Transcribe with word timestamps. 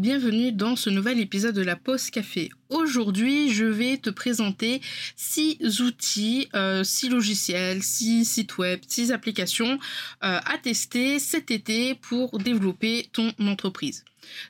Bienvenue 0.00 0.50
dans 0.50 0.76
ce 0.76 0.88
nouvel 0.88 1.20
épisode 1.20 1.54
de 1.54 1.60
la 1.60 1.76
Pause 1.76 2.08
Café. 2.08 2.48
Aujourd'hui, 2.70 3.52
je 3.52 3.66
vais 3.66 3.98
te 3.98 4.08
présenter 4.08 4.80
6 5.16 5.82
outils, 5.82 6.48
6 6.48 6.54
euh, 6.54 7.10
logiciels, 7.10 7.82
6 7.82 8.24
sites 8.24 8.56
web, 8.56 8.80
6 8.86 9.12
applications 9.12 9.74
euh, 9.74 10.40
à 10.42 10.56
tester 10.56 11.18
cet 11.18 11.50
été 11.50 11.94
pour 11.96 12.38
développer 12.38 13.10
ton 13.12 13.34
entreprise. 13.40 14.06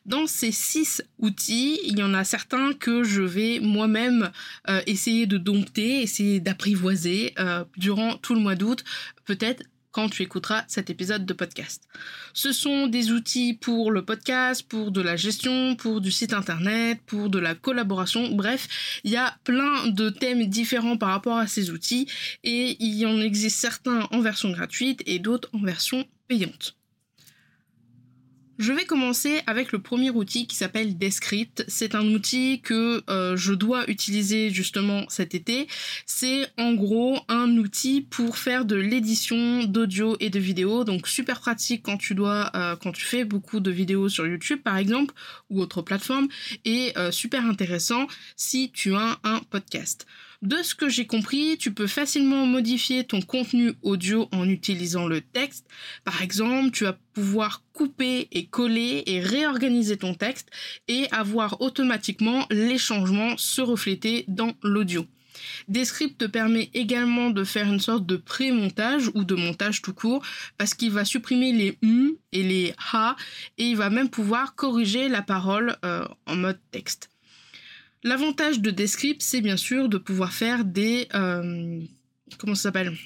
Dans 0.07 0.29
ces 0.29 0.53
6 0.53 1.03
outils, 1.19 1.81
il 1.85 1.99
y 1.99 2.03
en 2.05 2.15
a 2.15 2.23
certains 2.23 2.73
que 2.73 3.03
je 3.03 3.23
vais 3.23 3.59
moi-même 3.59 4.31
euh, 4.69 4.81
essayer 4.87 5.27
de 5.27 5.37
dompter, 5.37 6.01
essayer 6.01 6.39
d'apprivoiser 6.39 7.35
durant 7.77 8.17
tout 8.19 8.35
le 8.35 8.41
mois 8.41 8.55
d'août, 8.55 8.85
peut-être 9.25 9.65
quand 9.93 10.09
tu 10.09 10.23
écouteras 10.23 10.65
cet 10.69 10.91
épisode 10.91 11.27
de 11.27 11.33
podcast. 11.33 11.85
Ce 12.33 12.53
sont 12.53 12.87
des 12.87 13.13
outils 13.13 13.55
pour 13.55 13.91
le 13.91 14.05
podcast, 14.05 14.63
pour 14.69 14.91
de 14.91 15.01
la 15.01 15.17
gestion, 15.17 15.77
pour 15.77 16.01
du 16.01 16.11
site 16.11 16.33
internet, 16.33 17.01
pour 17.07 17.29
de 17.29 17.39
la 17.39 17.55
collaboration, 17.55 18.31
bref, 18.31 19.01
il 19.05 19.11
y 19.11 19.17
a 19.17 19.37
plein 19.45 19.87
de 19.89 20.11
thèmes 20.11 20.47
différents 20.47 20.97
par 20.97 21.11
rapport 21.11 21.39
à 21.39 21.47
ces 21.47 21.71
outils 21.71 22.09
et 22.45 22.77
il 22.81 22.95
y 22.95 23.07
en 23.07 23.21
existe 23.21 23.59
certains 23.59 24.09
en 24.11 24.21
version 24.21 24.51
gratuite 24.51 25.03
et 25.07 25.19
d'autres 25.19 25.49
en 25.53 25.61
version 25.61 26.05
payante. 26.29 26.80
Je 28.61 28.75
vais 28.75 28.85
commencer 28.85 29.41
avec 29.47 29.73
le 29.73 29.79
premier 29.79 30.11
outil 30.11 30.47
qui 30.47 30.55
s'appelle 30.55 30.99
Descript. 30.99 31.65
C'est 31.67 31.95
un 31.95 32.07
outil 32.09 32.61
que 32.61 33.03
euh, 33.09 33.35
je 33.35 33.55
dois 33.55 33.89
utiliser 33.89 34.51
justement 34.51 35.07
cet 35.09 35.35
été. 35.35 35.67
C'est 36.05 36.47
en 36.59 36.75
gros 36.75 37.19
un 37.29 37.57
outil 37.57 38.03
pour 38.03 38.37
faire 38.37 38.67
de 38.67 38.77
l'édition 38.77 39.65
d'audio 39.65 40.15
et 40.21 40.29
de 40.29 40.39
vidéo. 40.39 40.85
Donc 40.85 41.09
super 41.09 41.41
pratique 41.41 41.83
quand 41.83 41.97
tu 41.97 42.15
dois, 42.15 42.51
euh, 42.55 42.77
quand 42.77 42.93
tu 42.93 43.03
fais 43.03 43.25
beaucoup 43.25 43.61
de 43.61 43.71
vidéos 43.71 44.11
sur 44.11 44.27
YouTube 44.27 44.61
par 44.63 44.77
exemple 44.77 45.15
ou 45.49 45.63
autre 45.63 45.81
plateforme 45.81 46.29
et 46.67 46.93
euh, 46.99 47.11
super 47.11 47.47
intéressant 47.47 48.09
si 48.37 48.71
tu 48.73 48.95
as 48.95 49.19
un 49.25 49.41
podcast. 49.49 50.07
De 50.43 50.63
ce 50.63 50.75
que 50.75 50.89
j'ai 50.89 51.07
compris, 51.07 51.59
tu 51.59 51.75
peux 51.75 51.87
facilement 51.87 52.47
modifier 52.47 53.05
ton 53.05 53.21
contenu 53.21 53.75
audio 53.83 54.27
en 54.33 54.49
utilisant 54.49 55.07
le 55.07 55.21
texte. 55.21 55.67
Par 56.03 56.23
exemple, 56.23 56.71
tu 56.71 56.85
vas 56.85 56.99
pouvoir 57.13 57.63
couper 57.75 58.27
et 58.33 58.47
coller 58.47 59.03
et 59.05 59.21
réorganiser 59.21 59.99
ton 59.99 60.15
texte 60.15 60.49
et 60.89 61.07
avoir 61.11 61.61
automatiquement 61.61 62.47
les 62.51 62.79
changements 62.79 63.37
se 63.37 63.61
refléter 63.61 64.25
dans 64.29 64.55
l'audio. 64.63 65.07
Descript 65.69 66.17
te 66.17 66.25
permet 66.25 66.71
également 66.73 67.29
de 67.29 67.45
faire 67.45 67.71
une 67.71 67.79
sorte 67.79 68.07
de 68.07 68.17
pré-montage 68.17 69.11
ou 69.15 69.25
de 69.25 69.35
montage 69.35 69.83
tout 69.83 69.93
court 69.93 70.25
parce 70.57 70.73
qu'il 70.73 70.91
va 70.91 71.05
supprimer 71.05 71.53
les 71.53 71.79
m 71.83 72.13
et 72.33 72.43
les 72.43 72.75
ha 72.93 73.15
et 73.59 73.65
il 73.65 73.77
va 73.77 73.91
même 73.91 74.09
pouvoir 74.09 74.55
corriger 74.55 75.11
la 75.11 75.21
parole 75.21 75.77
euh, 75.85 76.07
en 76.27 76.37
mode 76.37 76.59
texte. 76.71 77.10
L'avantage 78.03 78.61
de 78.61 78.71
Descript, 78.71 79.21
c'est 79.23 79.41
bien 79.41 79.57
sûr 79.57 79.89
de 79.89 79.99
pouvoir 79.99 80.33
faire 80.33 80.65
des... 80.65 81.09
Euh, 81.15 81.81
comment 82.39 82.55
ça 82.55 82.63
s'appelle? 82.65 82.97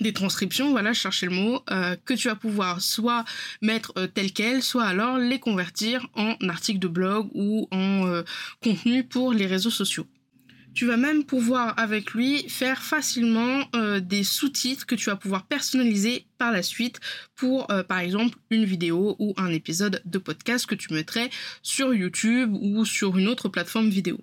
Des 0.00 0.12
transcriptions, 0.12 0.72
voilà, 0.72 0.92
chercher 0.92 1.26
le 1.26 1.32
mot, 1.32 1.62
euh, 1.70 1.96
que 2.04 2.12
tu 2.12 2.28
vas 2.28 2.34
pouvoir 2.34 2.82
soit 2.82 3.24
mettre 3.62 3.92
euh, 3.96 4.06
tel 4.06 4.32
quel, 4.32 4.62
soit 4.62 4.84
alors 4.84 5.16
les 5.18 5.38
convertir 5.38 6.06
en 6.14 6.34
articles 6.48 6.80
de 6.80 6.88
blog 6.88 7.30
ou 7.34 7.68
en 7.70 8.22
contenu 8.62 9.04
pour 9.04 9.32
les 9.32 9.46
réseaux 9.46 9.70
sociaux. 9.70 10.06
Tu 10.76 10.84
vas 10.84 10.98
même 10.98 11.24
pouvoir 11.24 11.72
avec 11.78 12.12
lui 12.12 12.50
faire 12.50 12.82
facilement 12.82 13.64
euh, 13.74 13.98
des 13.98 14.22
sous-titres 14.22 14.84
que 14.84 14.94
tu 14.94 15.08
vas 15.08 15.16
pouvoir 15.16 15.46
personnaliser 15.46 16.26
par 16.36 16.52
la 16.52 16.62
suite 16.62 17.00
pour 17.34 17.70
euh, 17.70 17.82
par 17.82 18.00
exemple 18.00 18.36
une 18.50 18.66
vidéo 18.66 19.16
ou 19.18 19.32
un 19.38 19.48
épisode 19.52 20.02
de 20.04 20.18
podcast 20.18 20.66
que 20.66 20.74
tu 20.74 20.92
mettrais 20.92 21.30
sur 21.62 21.94
YouTube 21.94 22.52
ou 22.60 22.84
sur 22.84 23.16
une 23.16 23.26
autre 23.26 23.48
plateforme 23.48 23.88
vidéo. 23.88 24.20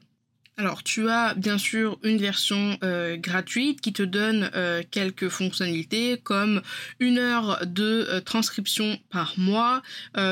Alors 0.55 0.83
tu 0.83 1.09
as 1.09 1.33
bien 1.33 1.57
sûr 1.57 1.97
une 2.03 2.19
version 2.19 2.77
euh, 2.83 3.17
gratuite 3.17 3.81
qui 3.81 3.91
te 3.91 4.03
donne 4.03 4.51
euh, 4.53 4.83
quelques 4.91 5.29
fonctionnalités 5.29 6.19
comme 6.23 6.61
une 6.99 7.17
heure 7.17 7.65
de 7.65 8.05
euh, 8.07 8.21
transcription 8.21 8.99
par 9.09 9.33
mois, 9.37 9.81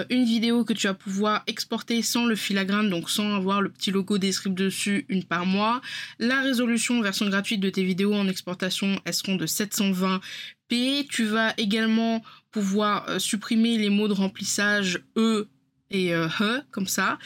une 0.10 0.26
vidéo 0.26 0.64
que 0.64 0.74
tu 0.74 0.88
vas 0.88 0.94
pouvoir 0.94 1.44
exporter 1.48 2.04
sans 2.04 2.26
le 2.26 2.36
filigrane 2.36 2.90
donc 2.90 3.10
sans 3.10 3.36
avoir 3.36 3.62
le 3.62 3.70
petit 3.70 3.90
logo 3.90 4.20
Descript 4.20 4.56
dessus 4.56 5.06
une 5.10 5.24
par 5.24 5.46
mois, 5.46 5.82
la 6.20 6.42
résolution 6.42 7.02
version 7.02 7.28
gratuite 7.28 7.60
de 7.60 7.70
tes 7.70 7.84
vidéos 7.84 8.14
en 8.14 8.28
exportation 8.28 9.00
elles 9.06 9.14
seront 9.14 9.36
de 9.36 9.48
720p, 9.48 11.08
tu 11.08 11.26
vas 11.26 11.54
également 11.58 12.24
pouvoir 12.52 13.20
supprimer 13.20 13.78
les 13.78 13.90
mots 13.90 14.08
de 14.08 14.14
remplissage 14.14 15.02
E 15.18 15.48
et 15.92 16.16
euh, 16.16 16.28
comme 16.72 16.88
ça. 16.88 17.20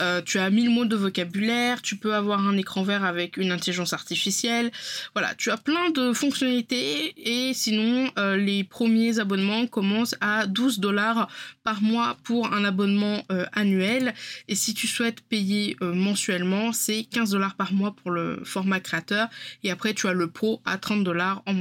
Euh, 0.00 0.22
tu 0.22 0.38
as 0.38 0.50
1000 0.50 0.70
mots 0.70 0.84
de 0.84 0.96
vocabulaire, 0.96 1.82
tu 1.82 1.96
peux 1.96 2.14
avoir 2.14 2.46
un 2.46 2.56
écran 2.56 2.82
vert 2.82 3.04
avec 3.04 3.36
une 3.36 3.50
intelligence 3.50 3.92
artificielle. 3.92 4.70
Voilà, 5.14 5.34
tu 5.34 5.50
as 5.50 5.56
plein 5.56 5.90
de 5.90 6.12
fonctionnalités 6.12 7.14
et 7.16 7.54
sinon 7.54 8.10
euh, 8.18 8.36
les 8.36 8.64
premiers 8.64 9.18
abonnements 9.18 9.66
commencent 9.66 10.16
à 10.20 10.46
12 10.46 10.80
dollars 10.80 11.28
par 11.64 11.82
mois 11.82 12.16
pour 12.22 12.52
un 12.52 12.64
abonnement 12.64 13.22
annuel 13.52 14.14
et 14.48 14.54
si 14.54 14.74
tu 14.74 14.86
souhaites 14.86 15.20
payer 15.22 15.76
mensuellement, 15.80 16.72
c'est 16.72 17.04
15 17.04 17.30
dollars 17.30 17.54
par 17.54 17.72
mois 17.72 17.94
pour 17.94 18.10
le 18.10 18.40
format 18.44 18.80
créateur 18.80 19.28
et 19.62 19.70
après 19.70 19.94
tu 19.94 20.06
as 20.08 20.12
le 20.12 20.30
pro 20.30 20.60
à 20.64 20.78
30 20.78 21.04
dollars 21.04 21.42
en 21.46 21.54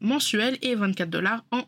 mensuel 0.00 0.58
et 0.62 0.74
24 0.74 1.10
dollars 1.10 1.44
en 1.50 1.64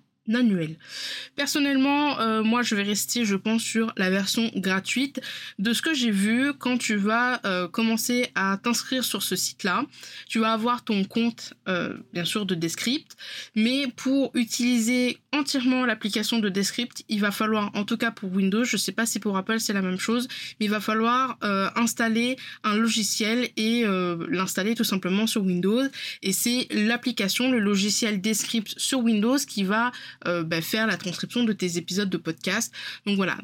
Personnellement, 1.37 2.21
euh, 2.21 2.43
moi 2.43 2.63
je 2.63 2.75
vais 2.75 2.83
rester, 2.83 3.25
je 3.25 3.35
pense, 3.35 3.63
sur 3.63 3.93
la 3.97 4.11
version 4.11 4.51
gratuite. 4.57 5.21
De 5.59 5.73
ce 5.73 5.83
que 5.83 5.95
j'ai 5.95 6.11
vu, 6.11 6.53
quand 6.53 6.79
tu 6.79 6.97
vas 6.97 7.41
euh, 7.47 7.67
commencer 7.67 8.31
à 8.35 8.59
t'inscrire 8.63 9.05
sur 9.05 9.23
ce 9.23 9.37
site-là, 9.37 9.85
tu 10.29 10.39
vas 10.39 10.53
avoir 10.53 10.85
ton 10.85 11.05
compte, 11.05 11.55
euh, 11.69 11.95
bien 12.13 12.25
sûr, 12.25 12.45
de 12.45 12.55
Descript, 12.55 13.17
mais 13.55 13.87
pour 13.97 14.31
utiliser 14.35 15.19
entièrement 15.33 15.87
l'application 15.87 16.39
de 16.39 16.49
Descript, 16.49 17.05
il 17.09 17.21
va 17.21 17.31
falloir, 17.31 17.71
en 17.75 17.85
tout 17.85 17.97
cas 17.97 18.11
pour 18.11 18.33
Windows, 18.33 18.65
je 18.65 18.77
sais 18.77 18.93
pas 18.93 19.07
si 19.07 19.21
pour 19.21 19.37
Apple 19.37 19.61
c'est 19.61 19.73
la 19.73 19.83
même 19.83 19.99
chose, 19.99 20.29
mais 20.61 20.67
il 20.67 20.71
va 20.71 20.81
falloir 20.81 21.39
installer 21.77 22.37
un 22.65 22.77
logiciel 22.77 23.51
et 23.57 23.85
l'installer 24.29 24.75
tout 24.75 24.85
simplement 24.85 25.27
sur 25.27 25.43
Windows. 25.43 25.85
Et 26.23 26.33
c'est 26.33 26.67
l'application, 26.71 27.51
le 27.51 27.59
logiciel 27.59 28.21
Descript 28.21 28.75
sur 28.79 29.01
Windows 29.01 29.37
qui 29.37 29.65
va 29.65 29.93
euh, 30.27 30.43
bah, 30.43 30.61
faire 30.61 30.87
la 30.87 30.97
transcription 30.97 31.45
de 31.45 31.53
tes 31.53 31.77
épisodes 31.79 32.11
de 32.11 32.17
podcast. 32.17 32.73
Donc 33.07 33.17
voilà. 33.17 33.39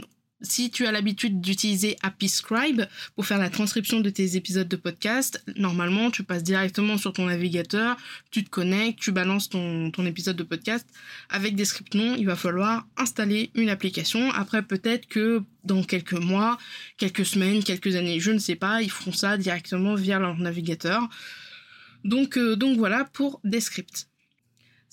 Si 0.44 0.70
tu 0.70 0.86
as 0.86 0.92
l'habitude 0.92 1.40
d'utiliser 1.40 1.96
Happy 2.02 2.28
Scribe 2.28 2.82
pour 3.14 3.24
faire 3.24 3.38
la 3.38 3.48
transcription 3.48 4.00
de 4.00 4.10
tes 4.10 4.36
épisodes 4.36 4.68
de 4.68 4.76
podcast, 4.76 5.42
normalement 5.56 6.10
tu 6.10 6.22
passes 6.22 6.42
directement 6.42 6.98
sur 6.98 7.14
ton 7.14 7.26
navigateur, 7.26 7.96
tu 8.30 8.44
te 8.44 8.50
connectes, 8.50 8.98
tu 8.98 9.10
balances 9.10 9.48
ton, 9.48 9.90
épisode 10.04 10.36
de 10.36 10.42
podcast. 10.42 10.86
Avec 11.30 11.56
des 11.56 11.64
scripts 11.64 11.94
non, 11.94 12.14
il 12.18 12.26
va 12.26 12.36
falloir 12.36 12.86
installer 12.98 13.52
une 13.54 13.70
application. 13.70 14.30
Après 14.32 14.62
peut-être 14.62 15.06
que 15.06 15.42
dans 15.62 15.82
quelques 15.82 16.12
mois, 16.12 16.58
quelques 16.98 17.24
semaines, 17.24 17.64
quelques 17.64 17.96
années, 17.96 18.20
je 18.20 18.32
ne 18.32 18.38
sais 18.38 18.56
pas, 18.56 18.82
ils 18.82 18.90
feront 18.90 19.12
ça 19.12 19.38
directement 19.38 19.94
via 19.94 20.18
leur 20.18 20.36
navigateur. 20.36 21.08
Donc, 22.04 22.36
euh, 22.36 22.54
donc 22.54 22.76
voilà 22.76 23.04
pour 23.04 23.40
Descript. 23.44 24.08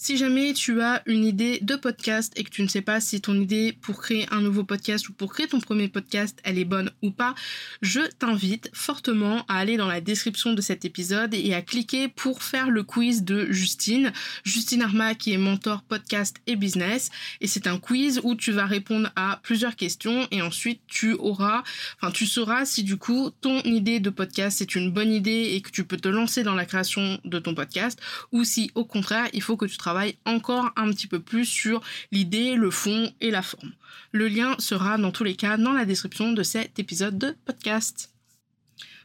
Si 0.04 0.18
jamais 0.18 0.54
tu 0.54 0.82
as 0.82 1.04
une 1.06 1.24
idée 1.24 1.60
de 1.62 1.76
podcast 1.76 2.34
et 2.36 2.44
que 2.44 2.50
tu 2.50 2.64
ne 2.64 2.68
sais 2.68 2.82
pas 2.82 3.00
si 3.00 3.22
ton 3.22 3.40
idée 3.40 3.72
pour 3.72 4.02
créer 4.02 4.26
un 4.32 4.42
nouveau 4.42 4.64
podcast 4.64 5.08
ou 5.08 5.14
pour 5.14 5.32
créer 5.32 5.48
ton 5.48 5.60
premier 5.60 5.90
podcast, 5.90 6.40
elle 6.44 6.58
est 6.58 6.66
bonne 6.66 6.90
ou 7.04 7.12
pas, 7.12 7.36
je 7.84 8.00
t'invite 8.18 8.72
fortement 8.74 9.46
à 9.48 9.60
aller 9.60 9.78
dans 9.78 9.86
la 9.86 10.02
description 10.02 10.54
de 10.54 10.62
cet 10.62 10.86
épisode 10.86 11.36
et 11.36 11.54
à 11.54 11.62
cliquer 11.62 12.08
pour 12.08 12.42
faire 12.42 12.72
le 12.72 12.82
quiz 12.82 13.24
de 13.24 13.52
Justine. 13.52 14.12
Justine 14.44 14.82
Arma 14.82 15.14
qui 15.14 15.34
est 15.34 15.38
mentor 15.38 15.84
podcast 15.84 16.38
et 16.48 16.56
business. 16.56 17.12
Et 17.40 17.46
c'est 17.46 17.68
un 17.68 17.78
quiz 17.78 18.22
où 18.24 18.34
tu 18.34 18.52
vas 18.52 18.66
répondre 18.66 19.12
à 19.16 19.40
plusieurs 19.44 19.76
questions 19.76 20.28
et 20.32 20.42
ensuite 20.42 20.82
tu 20.88 21.14
auras, 21.14 21.62
enfin 22.02 22.12
tu 22.12 22.26
sauras 22.26 22.66
si 22.66 22.82
du 22.82 22.98
coup 22.98 23.30
ton 23.42 23.62
idée 23.62 24.00
de 24.00 24.10
podcast 24.10 24.58
c'est 24.58 24.74
une 24.74 24.90
bonne 24.90 25.14
idée 25.14 25.52
et 25.54 25.62
que 25.62 25.70
tu 25.70 25.84
peux 25.84 25.98
te 25.98 26.10
lancer 26.10 26.42
dans 26.42 26.56
la 26.56 26.66
création 26.66 27.20
de 27.24 27.38
ton 27.38 27.54
podcast 27.54 28.02
ou 28.32 28.44
si 28.44 28.72
au 28.74 28.84
contraire 28.84 29.28
il 29.34 29.44
faut 29.44 29.58
que 29.58 29.68
tu 29.68 29.78
travailles 29.78 29.91
encore 30.26 30.72
un 30.76 30.92
petit 30.92 31.08
peu 31.08 31.20
plus 31.20 31.46
sur 31.46 31.82
l'idée, 32.12 32.56
le 32.56 32.72
fond 32.72 33.12
et 33.22 33.32
la 33.32 33.42
forme. 33.42 33.72
Le 34.12 34.28
lien 34.28 34.56
sera 34.60 34.98
dans 34.98 35.12
tous 35.12 35.24
les 35.24 35.36
cas 35.36 35.58
dans 35.58 35.74
la 35.74 35.86
description 35.86 36.34
de 36.34 36.44
cet 36.44 36.80
épisode 36.80 37.18
de 37.18 37.36
podcast. 37.46 38.12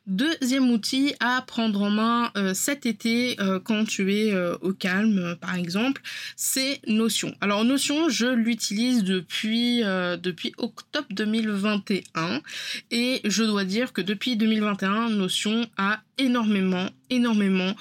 Deuxième 0.06 0.70
outil 0.70 1.14
à 1.18 1.42
prendre 1.42 1.82
en 1.82 1.90
main 1.90 2.30
euh, 2.36 2.54
cet 2.54 2.86
été 2.86 3.34
euh, 3.40 3.58
quand 3.58 3.84
tu 3.84 4.14
es 4.14 4.32
euh, 4.32 4.56
au 4.60 4.72
calme 4.72 5.36
par 5.40 5.56
exemple, 5.56 6.00
c'est 6.36 6.80
Notion. 6.86 7.34
Alors 7.40 7.64
Notion, 7.64 8.08
je 8.08 8.26
l'utilise 8.26 9.02
depuis 9.02 9.80
depuis 9.80 10.52
octobre 10.58 11.08
2021 11.10 12.40
et 12.92 13.20
je 13.24 13.42
dois 13.42 13.64
dire 13.64 13.92
que 13.92 14.00
depuis 14.00 14.36
2021, 14.36 15.10
Notion 15.10 15.66
a 15.76 16.00
énormément 16.18 16.88
énormément 17.10 17.74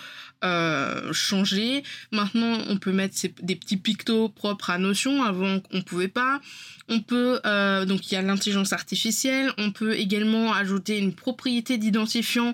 euh, 0.46 1.12
changé. 1.12 1.84
Maintenant, 2.12 2.60
on 2.70 2.78
peut 2.78 2.92
mettre 2.92 3.16
des 3.42 3.56
petits 3.56 3.78
pictos 3.78 4.30
propres 4.30 4.70
à 4.70 4.78
Notion. 4.78 5.24
Avant, 5.24 5.60
on 5.72 5.82
pouvait 5.82 6.08
pas. 6.08 6.40
On 6.88 7.02
peut 7.02 7.40
euh, 7.46 7.86
donc 7.86 8.12
il 8.12 8.14
y 8.14 8.18
a 8.18 8.22
l'intelligence 8.22 8.72
artificielle. 8.72 9.52
On 9.58 9.72
peut 9.72 9.94
également 9.96 10.54
ajouter 10.54 11.00
une 11.00 11.14
propriété 11.14 11.78
d'identifiant 11.78 12.54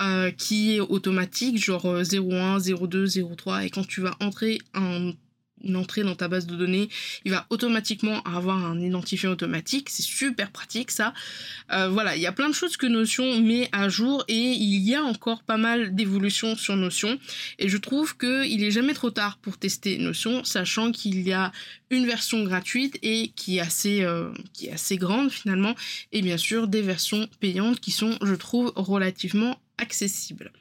euh, 0.00 0.30
qui 0.32 0.76
est 0.76 0.80
automatique, 0.80 1.62
genre 1.62 1.86
01, 1.86 2.58
02, 2.58 3.06
03. 3.36 3.64
Et 3.64 3.70
quand 3.70 3.86
tu 3.86 4.00
vas 4.00 4.16
entrer 4.20 4.58
un 4.74 5.12
une 5.64 5.76
entrée 5.76 6.02
dans 6.02 6.14
ta 6.14 6.28
base 6.28 6.46
de 6.46 6.56
données, 6.56 6.88
il 7.24 7.32
va 7.32 7.46
automatiquement 7.50 8.22
avoir 8.22 8.64
un 8.64 8.80
identifiant 8.80 9.30
automatique. 9.30 9.88
C'est 9.90 10.02
super 10.02 10.50
pratique 10.50 10.90
ça. 10.90 11.14
Euh, 11.72 11.88
voilà, 11.88 12.16
il 12.16 12.22
y 12.22 12.26
a 12.26 12.32
plein 12.32 12.48
de 12.48 12.54
choses 12.54 12.76
que 12.76 12.86
Notion 12.86 13.40
met 13.40 13.68
à 13.72 13.88
jour 13.88 14.24
et 14.28 14.34
il 14.34 14.80
y 14.82 14.94
a 14.94 15.02
encore 15.02 15.42
pas 15.42 15.56
mal 15.56 15.94
d'évolutions 15.94 16.56
sur 16.56 16.76
Notion. 16.76 17.18
Et 17.58 17.68
je 17.68 17.76
trouve 17.76 18.16
qu'il 18.16 18.62
est 18.62 18.70
jamais 18.70 18.94
trop 18.94 19.10
tard 19.10 19.38
pour 19.38 19.58
tester 19.58 19.98
Notion, 19.98 20.44
sachant 20.44 20.92
qu'il 20.92 21.20
y 21.22 21.32
a 21.32 21.52
une 21.90 22.06
version 22.06 22.44
gratuite 22.44 22.98
et 23.02 23.32
qui 23.34 23.58
est 23.58 23.60
assez, 23.60 24.02
euh, 24.02 24.30
qui 24.52 24.66
est 24.66 24.72
assez 24.72 24.96
grande 24.96 25.30
finalement, 25.30 25.74
et 26.12 26.22
bien 26.22 26.36
sûr 26.36 26.68
des 26.68 26.82
versions 26.82 27.28
payantes 27.40 27.80
qui 27.80 27.90
sont, 27.90 28.18
je 28.22 28.34
trouve, 28.34 28.72
relativement 28.76 29.58
accessibles. 29.78 30.52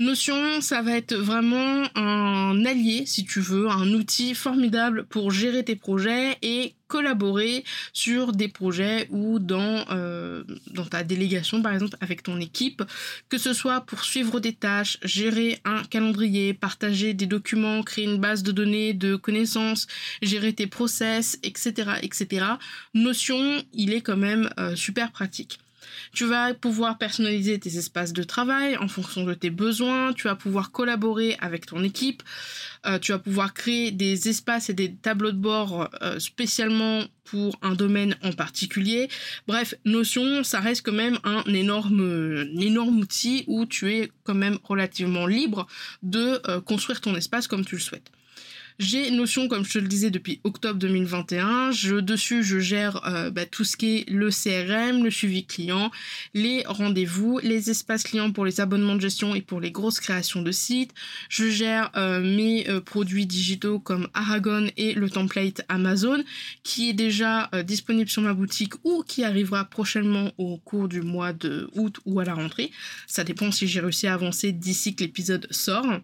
Notion, 0.00 0.60
ça 0.60 0.80
va 0.80 0.96
être 0.96 1.16
vraiment 1.16 1.88
un 1.96 2.64
allié, 2.64 3.04
si 3.04 3.24
tu 3.24 3.40
veux, 3.40 3.68
un 3.68 3.92
outil 3.94 4.32
formidable 4.36 5.04
pour 5.06 5.32
gérer 5.32 5.64
tes 5.64 5.74
projets 5.74 6.38
et 6.40 6.74
collaborer 6.86 7.64
sur 7.92 8.30
des 8.30 8.46
projets 8.46 9.08
ou 9.10 9.40
dans, 9.40 9.84
euh, 9.90 10.44
dans 10.70 10.84
ta 10.84 11.02
délégation, 11.02 11.62
par 11.62 11.72
exemple, 11.72 11.96
avec 12.00 12.22
ton 12.22 12.38
équipe, 12.38 12.84
que 13.28 13.38
ce 13.38 13.52
soit 13.52 13.80
pour 13.80 14.04
suivre 14.04 14.38
des 14.38 14.52
tâches, 14.52 14.98
gérer 15.02 15.58
un 15.64 15.82
calendrier, 15.82 16.54
partager 16.54 17.12
des 17.12 17.26
documents, 17.26 17.82
créer 17.82 18.04
une 18.04 18.20
base 18.20 18.44
de 18.44 18.52
données, 18.52 18.94
de 18.94 19.16
connaissances, 19.16 19.88
gérer 20.22 20.52
tes 20.52 20.68
process, 20.68 21.40
etc., 21.42 21.94
etc. 22.02 22.46
Notion, 22.94 23.64
il 23.72 23.92
est 23.92 24.00
quand 24.00 24.16
même 24.16 24.48
euh, 24.60 24.76
super 24.76 25.10
pratique. 25.10 25.58
Tu 26.12 26.24
vas 26.24 26.54
pouvoir 26.54 26.98
personnaliser 26.98 27.58
tes 27.58 27.76
espaces 27.76 28.12
de 28.12 28.22
travail 28.22 28.76
en 28.76 28.88
fonction 28.88 29.24
de 29.24 29.34
tes 29.34 29.50
besoins. 29.50 30.12
Tu 30.12 30.24
vas 30.24 30.36
pouvoir 30.36 30.70
collaborer 30.70 31.36
avec 31.40 31.66
ton 31.66 31.82
équipe. 31.82 32.22
Euh, 32.86 32.98
tu 32.98 33.12
vas 33.12 33.18
pouvoir 33.18 33.54
créer 33.54 33.90
des 33.90 34.28
espaces 34.28 34.70
et 34.70 34.74
des 34.74 34.94
tableaux 34.94 35.32
de 35.32 35.38
bord 35.38 35.88
euh, 36.02 36.18
spécialement 36.18 37.04
pour 37.24 37.58
un 37.62 37.74
domaine 37.74 38.16
en 38.22 38.32
particulier. 38.32 39.08
Bref, 39.46 39.74
Notion, 39.84 40.44
ça 40.44 40.60
reste 40.60 40.84
quand 40.84 40.92
même 40.92 41.18
un 41.24 41.42
énorme, 41.52 42.98
outil 42.98 43.44
où 43.46 43.66
tu 43.66 43.92
es 43.92 44.10
quand 44.24 44.34
même 44.34 44.58
relativement 44.64 45.26
libre 45.26 45.66
de 46.02 46.40
euh, 46.48 46.60
construire 46.60 47.00
ton 47.00 47.14
espace 47.14 47.46
comme 47.46 47.64
tu 47.64 47.76
le 47.76 47.80
souhaites. 47.80 48.10
J'ai 48.78 49.10
Notion, 49.10 49.48
comme 49.48 49.64
je 49.64 49.72
te 49.72 49.78
le 49.80 49.88
disais, 49.88 50.08
depuis 50.08 50.40
octobre 50.44 50.78
2021. 50.78 51.72
Je, 51.72 51.96
dessus, 51.96 52.44
je 52.44 52.60
gère 52.60 53.04
euh, 53.08 53.28
bah, 53.28 53.44
tout 53.44 53.64
ce 53.64 53.76
qui 53.76 53.96
est 53.96 54.08
le 54.08 54.30
CRM, 54.30 55.02
le 55.02 55.10
suivi 55.10 55.44
client, 55.44 55.90
les 56.32 56.62
rendez-vous, 56.64 57.40
les 57.42 57.70
espaces 57.70 58.04
clients 58.04 58.30
pour 58.30 58.44
les 58.44 58.60
abonnements 58.60 58.94
de 58.94 59.00
gestion 59.00 59.34
et 59.34 59.42
pour 59.42 59.60
les 59.60 59.72
grosses 59.72 59.98
créations 59.98 60.42
de 60.42 60.52
sites. 60.52 60.94
Je 61.28 61.48
gère 61.48 61.90
euh, 61.96 62.20
mes 62.20 62.68
euh, 62.68 62.80
produits 62.80 63.26
digitaux 63.26 63.80
comme 63.80 64.06
Aragon 64.14 64.68
et 64.76 64.94
le 64.94 65.10
template 65.10 65.62
Amazon 65.68 66.22
qui 66.62 66.90
est 66.90 66.94
déjà 66.94 67.50
disponible 67.64 68.08
sur 68.08 68.22
ma 68.22 68.32
boutique 68.32 68.74
ou 68.84 69.02
qui 69.02 69.24
arrivera 69.24 69.64
prochainement 69.64 70.30
au 70.38 70.56
cours 70.58 70.86
du 70.86 71.02
mois 71.02 71.32
de 71.32 71.68
août 71.74 71.98
ou 72.04 72.20
à 72.20 72.24
la 72.24 72.34
rentrée. 72.34 72.70
Ça 73.08 73.24
dépend 73.24 73.50
si 73.50 73.66
j'ai 73.66 73.80
réussi 73.80 74.06
à 74.06 74.14
avancer 74.14 74.52
d'ici 74.52 74.94
que 74.94 75.02
l'épisode 75.02 75.48
sort. 75.50 76.00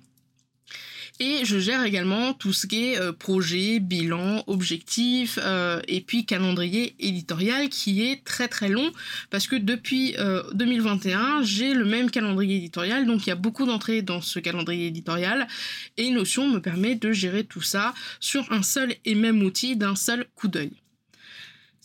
Et 1.20 1.44
je 1.44 1.60
gère 1.60 1.84
également 1.84 2.32
tout 2.32 2.52
ce 2.52 2.66
qui 2.66 2.86
est 2.86 2.98
euh, 2.98 3.12
projet, 3.12 3.78
bilan, 3.78 4.42
objectif 4.48 5.38
euh, 5.40 5.80
et 5.86 6.00
puis 6.00 6.26
calendrier 6.26 6.96
éditorial 6.98 7.68
qui 7.68 8.02
est 8.02 8.24
très 8.24 8.48
très 8.48 8.68
long 8.68 8.90
parce 9.30 9.46
que 9.46 9.54
depuis 9.54 10.16
2021 10.54 11.20
euh, 11.20 11.42
j'ai 11.44 11.72
le 11.72 11.84
même 11.84 12.10
calendrier 12.10 12.56
éditorial 12.56 13.06
donc 13.06 13.26
il 13.26 13.28
y 13.28 13.32
a 13.32 13.36
beaucoup 13.36 13.64
d'entrées 13.64 14.02
dans 14.02 14.20
ce 14.20 14.40
calendrier 14.40 14.88
éditorial 14.88 15.46
et 15.96 16.10
Notion 16.10 16.48
me 16.48 16.58
permet 16.58 16.96
de 16.96 17.12
gérer 17.12 17.44
tout 17.44 17.62
ça 17.62 17.94
sur 18.18 18.50
un 18.50 18.64
seul 18.64 18.96
et 19.04 19.14
même 19.14 19.40
outil 19.42 19.76
d'un 19.76 19.94
seul 19.94 20.26
coup 20.34 20.48
d'œil. 20.48 20.72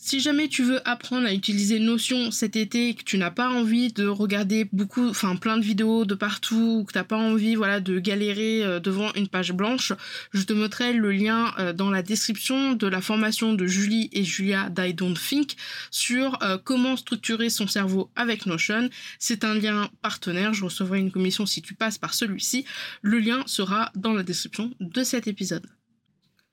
Si 0.02 0.18
jamais 0.18 0.48
tu 0.48 0.62
veux 0.62 0.80
apprendre 0.88 1.26
à 1.26 1.34
utiliser 1.34 1.78
Notion 1.78 2.30
cet 2.30 2.56
été 2.56 2.94
que 2.94 3.02
tu 3.04 3.18
n'as 3.18 3.30
pas 3.30 3.50
envie 3.50 3.92
de 3.92 4.06
regarder 4.06 4.66
beaucoup, 4.72 5.06
enfin 5.06 5.36
plein 5.36 5.58
de 5.58 5.62
vidéos 5.62 6.06
de 6.06 6.14
partout, 6.14 6.78
ou 6.80 6.84
que 6.84 6.92
tu 6.92 6.98
n'as 6.98 7.04
pas 7.04 7.18
envie 7.18 7.54
voilà, 7.54 7.80
de 7.80 7.98
galérer 7.98 8.64
euh, 8.64 8.80
devant 8.80 9.12
une 9.12 9.28
page 9.28 9.52
blanche, 9.52 9.92
je 10.32 10.42
te 10.44 10.54
mettrai 10.54 10.94
le 10.94 11.12
lien 11.12 11.52
euh, 11.58 11.74
dans 11.74 11.90
la 11.90 12.00
description 12.00 12.72
de 12.72 12.86
la 12.86 13.02
formation 13.02 13.52
de 13.52 13.66
Julie 13.66 14.08
et 14.14 14.24
Julia 14.24 14.70
d'I 14.70 14.94
Don't 14.94 15.18
Think 15.18 15.56
sur 15.90 16.42
euh, 16.42 16.56
comment 16.56 16.96
structurer 16.96 17.50
son 17.50 17.66
cerveau 17.66 18.10
avec 18.16 18.46
Notion. 18.46 18.88
C'est 19.18 19.44
un 19.44 19.54
lien 19.54 19.90
partenaire, 20.00 20.54
je 20.54 20.64
recevrai 20.64 20.98
une 20.98 21.12
commission 21.12 21.44
si 21.44 21.60
tu 21.60 21.74
passes 21.74 21.98
par 21.98 22.14
celui-ci. 22.14 22.64
Le 23.02 23.18
lien 23.18 23.42
sera 23.44 23.92
dans 23.94 24.14
la 24.14 24.22
description 24.22 24.70
de 24.80 25.04
cet 25.04 25.28
épisode. 25.28 25.66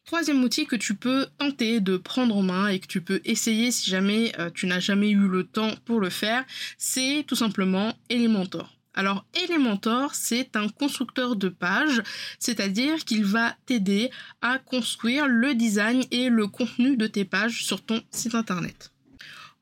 Troisième 0.08 0.42
outil 0.42 0.66
que 0.66 0.78
tu 0.78 0.96
peux 0.96 1.28
tenter 1.38 1.82
de 1.82 1.98
prendre 1.98 2.38
en 2.38 2.42
main 2.42 2.70
et 2.70 2.80
que 2.80 2.88
tu 2.88 3.02
peux 3.02 3.20
essayer 3.26 3.72
si 3.72 3.90
jamais 3.90 4.32
euh, 4.40 4.50
tu 4.50 4.66
n'as 4.66 4.80
jamais 4.80 5.10
eu 5.10 5.28
le 5.28 5.44
temps 5.44 5.74
pour 5.84 6.00
le 6.00 6.10
faire, 6.10 6.46
c'est 6.78 7.26
tout 7.28 7.36
simplement 7.36 7.94
Elementor. 8.10 8.74
Alors 8.94 9.26
Elementor, 9.34 10.16
c'est 10.16 10.56
un 10.56 10.70
constructeur 10.70 11.36
de 11.36 11.50
pages, 11.50 12.02
c'est-à-dire 12.40 13.04
qu'il 13.04 13.26
va 13.26 13.58
t'aider 13.66 14.10
à 14.42 14.60
construire 14.60 15.28
le 15.28 15.54
design 15.56 16.02
et 16.12 16.30
le 16.30 16.48
contenu 16.48 16.96
de 16.96 17.08
tes 17.08 17.26
pages 17.26 17.66
sur 17.66 17.84
ton 17.84 18.02
site 18.10 18.34
internet. 18.34 18.94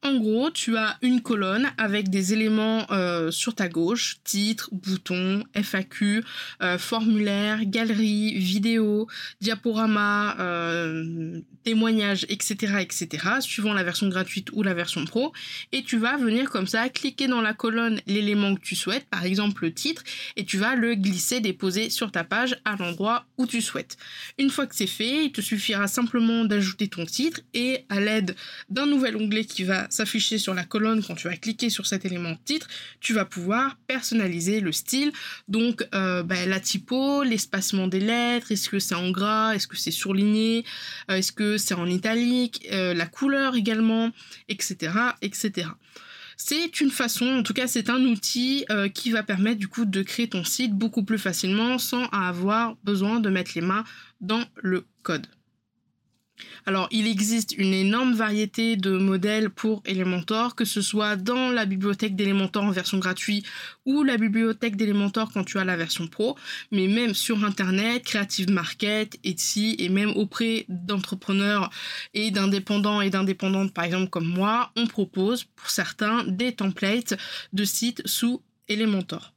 En 0.05 0.17
gros, 0.17 0.51
tu 0.51 0.77
as 0.77 0.99
une 1.01 1.19
colonne 1.19 1.67
avec 1.79 2.09
des 2.09 2.31
éléments 2.31 2.85
euh, 2.91 3.31
sur 3.31 3.55
ta 3.55 3.67
gauche, 3.67 4.17
titre, 4.23 4.69
bouton, 4.71 5.43
FAQ, 5.55 6.23
euh, 6.61 6.77
formulaire, 6.77 7.65
galerie, 7.65 8.37
vidéo, 8.37 9.07
diaporama, 9.41 10.35
euh, 10.39 11.41
témoignage, 11.63 12.27
etc., 12.29 12.75
etc., 12.81 13.07
suivant 13.39 13.73
la 13.73 13.83
version 13.83 14.07
gratuite 14.07 14.49
ou 14.53 14.61
la 14.61 14.75
version 14.75 15.05
pro. 15.05 15.33
Et 15.71 15.81
tu 15.81 15.97
vas 15.97 16.17
venir 16.17 16.51
comme 16.51 16.67
ça, 16.67 16.87
cliquer 16.89 17.27
dans 17.27 17.41
la 17.41 17.55
colonne 17.55 17.99
l'élément 18.05 18.53
que 18.53 18.61
tu 18.61 18.75
souhaites, 18.75 19.07
par 19.09 19.25
exemple 19.25 19.63
le 19.63 19.73
titre, 19.73 20.03
et 20.35 20.45
tu 20.45 20.59
vas 20.59 20.75
le 20.75 20.93
glisser, 20.93 21.39
déposer 21.39 21.89
sur 21.89 22.11
ta 22.11 22.23
page 22.23 22.61
à 22.63 22.75
l'endroit 22.75 23.25
où 23.39 23.47
tu 23.47 23.59
souhaites. 23.59 23.97
Une 24.37 24.51
fois 24.51 24.67
que 24.67 24.75
c'est 24.75 24.85
fait, 24.85 25.25
il 25.25 25.31
te 25.31 25.41
suffira 25.41 25.87
simplement 25.87 26.45
d'ajouter 26.45 26.89
ton 26.89 27.07
titre 27.07 27.41
et 27.55 27.85
à 27.89 27.99
l'aide 27.99 28.35
d'un 28.69 28.85
nouvel 28.85 29.15
onglet 29.17 29.45
qui 29.45 29.63
va 29.63 29.87
s'afficher 29.95 30.37
sur 30.37 30.53
la 30.53 30.63
colonne 30.63 31.03
quand 31.03 31.15
tu 31.15 31.27
vas 31.27 31.35
cliquer 31.35 31.69
sur 31.69 31.85
cet 31.85 32.05
élément 32.05 32.35
titre, 32.45 32.67
tu 32.99 33.13
vas 33.13 33.25
pouvoir 33.25 33.77
personnaliser 33.87 34.59
le 34.59 34.71
style, 34.71 35.11
donc 35.47 35.87
euh, 35.93 36.23
bah, 36.23 36.45
la 36.45 36.59
typo, 36.59 37.23
l'espacement 37.23 37.87
des 37.87 37.99
lettres, 37.99 38.51
est-ce 38.51 38.69
que 38.69 38.79
c'est 38.79 38.95
en 38.95 39.11
gras, 39.11 39.53
est-ce 39.53 39.67
que 39.67 39.77
c'est 39.77 39.91
surligné, 39.91 40.65
euh, 41.09 41.15
est-ce 41.15 41.31
que 41.31 41.57
c'est 41.57 41.73
en 41.73 41.87
italique, 41.87 42.67
euh, 42.71 42.93
la 42.93 43.05
couleur 43.05 43.55
également, 43.55 44.11
etc., 44.49 44.93
etc. 45.21 45.69
C'est 46.37 46.81
une 46.81 46.91
façon, 46.91 47.27
en 47.27 47.43
tout 47.43 47.53
cas 47.53 47.67
c'est 47.67 47.89
un 47.89 48.01
outil 48.01 48.65
qui 48.93 49.11
va 49.11 49.23
permettre 49.23 49.57
du 49.57 49.69
coup 49.69 49.85
de 49.85 50.01
créer 50.01 50.27
ton 50.27 50.43
site 50.43 50.73
beaucoup 50.73 51.03
plus 51.03 51.17
facilement 51.17 51.77
sans 51.77 52.07
avoir 52.07 52.75
besoin 52.83 53.21
de 53.21 53.29
mettre 53.29 53.51
les 53.55 53.61
mains 53.61 53.85
dans 54.19 54.43
le 54.61 54.85
code. 55.01 55.27
Alors, 56.65 56.87
il 56.91 57.07
existe 57.07 57.53
une 57.57 57.73
énorme 57.73 58.13
variété 58.13 58.75
de 58.75 58.97
modèles 58.97 59.49
pour 59.49 59.81
Elementor, 59.85 60.55
que 60.55 60.65
ce 60.65 60.81
soit 60.81 61.15
dans 61.15 61.49
la 61.49 61.65
bibliothèque 61.65 62.15
d'Elementor 62.15 62.63
en 62.63 62.71
version 62.71 62.97
gratuite 62.97 63.45
ou 63.85 64.03
la 64.03 64.17
bibliothèque 64.17 64.75
d'Elementor 64.75 65.31
quand 65.31 65.43
tu 65.43 65.59
as 65.59 65.63
la 65.63 65.77
version 65.77 66.07
pro, 66.07 66.35
mais 66.71 66.87
même 66.87 67.13
sur 67.13 67.43
Internet, 67.45 68.03
Creative 68.03 68.49
Market, 68.49 69.17
Etsy 69.23 69.75
et 69.79 69.89
même 69.89 70.09
auprès 70.11 70.65
d'entrepreneurs 70.69 71.69
et 72.13 72.31
d'indépendants 72.31 73.01
et 73.01 73.09
d'indépendantes, 73.09 73.73
par 73.73 73.85
exemple 73.85 74.09
comme 74.09 74.27
moi, 74.27 74.71
on 74.75 74.87
propose 74.87 75.43
pour 75.43 75.69
certains 75.69 76.23
des 76.25 76.53
templates 76.53 77.15
de 77.53 77.63
sites 77.63 78.01
sous 78.05 78.41
Elementor. 78.67 79.34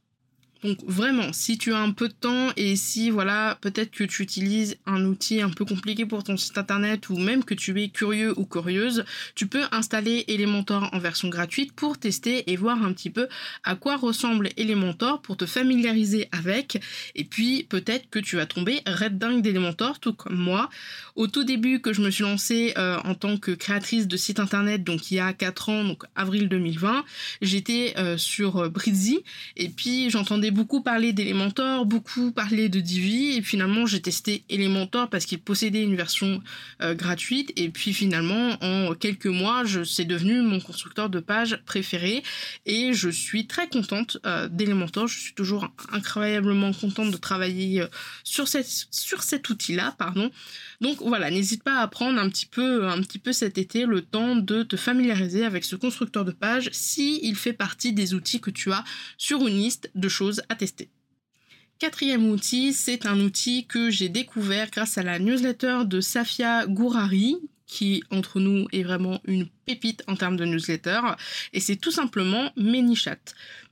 Donc 0.64 0.78
vraiment, 0.84 1.32
si 1.32 1.56
tu 1.56 1.72
as 1.72 1.78
un 1.78 1.92
peu 1.92 2.08
de 2.08 2.14
temps 2.14 2.48
et 2.56 2.74
si 2.74 3.10
voilà, 3.10 3.56
peut-être 3.60 3.92
que 3.92 4.02
tu 4.02 4.22
utilises 4.22 4.76
un 4.86 5.04
outil 5.04 5.40
un 5.40 5.50
peu 5.50 5.64
compliqué 5.64 6.04
pour 6.04 6.24
ton 6.24 6.36
site 6.36 6.58
internet 6.58 7.10
ou 7.10 7.16
même 7.16 7.44
que 7.44 7.54
tu 7.54 7.80
es 7.80 7.88
curieux 7.88 8.34
ou 8.36 8.44
curieuse, 8.44 9.04
tu 9.36 9.46
peux 9.46 9.62
installer 9.70 10.24
Elementor 10.26 10.90
en 10.92 10.98
version 10.98 11.28
gratuite 11.28 11.72
pour 11.72 11.98
tester 11.98 12.50
et 12.50 12.56
voir 12.56 12.82
un 12.82 12.92
petit 12.92 13.10
peu 13.10 13.28
à 13.62 13.76
quoi 13.76 13.96
ressemble 13.96 14.50
Elementor 14.56 15.22
pour 15.22 15.36
te 15.36 15.46
familiariser 15.46 16.28
avec 16.32 16.82
et 17.14 17.24
puis 17.24 17.64
peut-être 17.68 18.10
que 18.10 18.18
tu 18.18 18.34
vas 18.34 18.46
tomber 18.46 18.80
red 18.86 19.16
dingue 19.16 19.42
d'Elementor 19.42 20.00
tout 20.00 20.12
comme 20.12 20.36
moi. 20.36 20.68
Au 21.14 21.28
tout 21.28 21.44
début 21.44 21.80
que 21.80 21.92
je 21.92 22.00
me 22.00 22.10
suis 22.10 22.24
lancée 22.24 22.74
euh, 22.78 22.98
en 23.04 23.14
tant 23.14 23.36
que 23.36 23.52
créatrice 23.52 24.08
de 24.08 24.16
site 24.16 24.40
internet 24.40 24.82
donc 24.82 25.10
il 25.12 25.16
y 25.16 25.20
a 25.20 25.32
4 25.32 25.68
ans 25.68 25.84
donc 25.84 26.02
avril 26.16 26.48
2020, 26.48 27.04
j'étais 27.42 27.94
euh, 27.96 28.16
sur 28.16 28.56
euh, 28.56 28.68
Britzy 28.68 29.20
et 29.56 29.68
puis 29.68 30.10
j'entendais 30.10 30.48
beaucoup 30.50 30.83
parlé 30.83 31.12
d'Elementor, 31.12 31.87
beaucoup 31.87 32.33
parlé 32.33 32.69
de 32.69 32.81
Divi, 32.81 33.37
et 33.37 33.43
finalement 33.43 33.87
j'ai 33.87 34.00
testé 34.00 34.45
Elementor 34.49 35.09
parce 35.11 35.25
qu'il 35.25 35.40
possédait 35.40 35.83
une 35.83 35.97
version 35.97 36.43
euh, 36.83 36.95
gratuite, 36.95 37.52
et 37.57 37.69
puis 37.69 37.93
finalement 37.93 38.57
en 38.62 38.95
quelques 38.95 39.26
mois, 39.26 39.64
c'est 39.85 40.05
devenu 40.05 40.43
mon 40.43 40.61
constructeur 40.61 41.11
de 41.11 41.21
page 41.21 41.61
préféré, 41.67 42.23
et 42.67 42.93
je 42.93 43.09
suis 43.09 43.47
très 43.47 43.69
contente 43.69 44.19
euh, 44.26 44.49
d'Elementor, 44.49 45.09
je 45.09 45.19
suis 45.19 45.35
toujours 45.35 45.69
incroyablement 45.93 46.73
contente 46.73 47.11
de 47.11 47.17
travailler 47.17 47.83
euh, 47.83 47.87
sur 48.25 48.49
cet 48.49 49.49
outil-là, 49.49 49.95
pardon. 49.99 50.31
Donc 50.81 50.99
voilà, 51.00 51.31
n'hésite 51.31 51.62
pas 51.62 51.81
à 51.81 51.88
prendre 51.88 52.21
un 52.21 52.28
petit 52.28 52.47
peu, 52.47 52.87
un 52.88 53.00
petit 53.02 53.19
peu 53.19 53.33
cet 53.33 53.59
été 53.59 53.85
le 53.85 54.02
temps 54.02 54.37
de 54.37 54.62
te 54.62 54.76
familiariser 54.76 55.45
avec 55.45 55.64
ce 55.64 55.76
constructeur 55.76 56.25
de 56.25 56.31
page 56.31 56.71
si 56.73 57.21
il 57.23 57.35
fait 57.35 57.52
partie 57.52 57.93
des 57.93 58.14
outils 58.14 58.40
que 58.40 58.50
tu 58.50 58.73
as 58.73 58.85
sur 59.17 59.47
une 59.47 59.57
liste 59.57 59.90
de 59.95 60.09
choses 60.09 60.38
à 60.49 60.54
tester. 60.54 60.90
Quatrième 61.78 62.28
outil, 62.28 62.73
c'est 62.73 63.07
un 63.07 63.21
outil 63.21 63.66
que 63.66 63.88
j'ai 63.88 64.09
découvert 64.09 64.68
grâce 64.71 64.99
à 64.99 65.04
la 65.04 65.21
newsletter 65.21 65.83
de 65.85 66.00
Safia 66.00 66.66
Gourari, 66.66 67.37
qui 67.68 68.02
entre 68.11 68.40
nous 68.40 68.66
est 68.73 68.83
vraiment 68.83 69.21
une 69.26 69.47
pépite 69.64 70.02
en 70.09 70.16
termes 70.16 70.37
de 70.37 70.45
newsletter, 70.45 71.00
et 71.52 71.61
c'est 71.61 71.76
tout 71.76 71.92
simplement 71.92 72.50
ManyChat. 72.57 73.21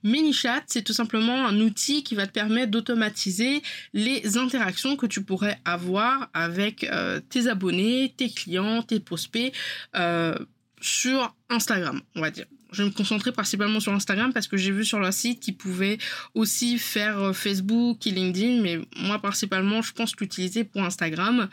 ManyChat, 0.05 0.63
c'est 0.67 0.83
tout 0.83 0.93
simplement 0.93 1.47
un 1.47 1.59
outil 1.59 2.05
qui 2.05 2.15
va 2.15 2.29
te 2.29 2.33
permettre 2.33 2.71
d'automatiser 2.71 3.63
les 3.93 4.37
interactions 4.37 4.95
que 4.95 5.07
tu 5.07 5.25
pourrais 5.25 5.59
avoir 5.65 6.31
avec 6.33 6.85
euh, 6.85 7.19
tes 7.29 7.49
abonnés, 7.49 8.15
tes 8.17 8.31
clients, 8.31 8.83
tes 8.83 9.01
prospects 9.01 9.53
euh, 9.97 10.39
sur 10.81 11.35
Instagram, 11.49 12.03
on 12.15 12.21
va 12.21 12.31
dire 12.31 12.47
je 12.73 12.83
vais 12.83 12.89
me 12.89 12.95
concentrer 12.95 13.33
principalement 13.33 13.81
sur 13.81 13.93
Instagram 13.93 14.33
parce 14.33 14.49
que 14.49 14.57
j'ai 14.57 14.71
vu 14.71 14.85
sur 14.85 14.99
leur 14.99 15.13
site 15.13 15.41
qu'ils 15.41 15.57
pouvaient 15.57 15.99
aussi 16.35 16.79
faire 16.79 17.19
euh, 17.19 17.33
Facebook 17.33 18.07
et 18.07 18.11
LinkedIn, 18.11 18.63
mais 18.63 18.81
moi 18.97 19.19
principalement 19.19 19.83
je 19.83 19.93
pense 19.93 20.17
l'utiliser 20.17 20.65
pour 20.65 20.83
Instagram. 20.83 21.49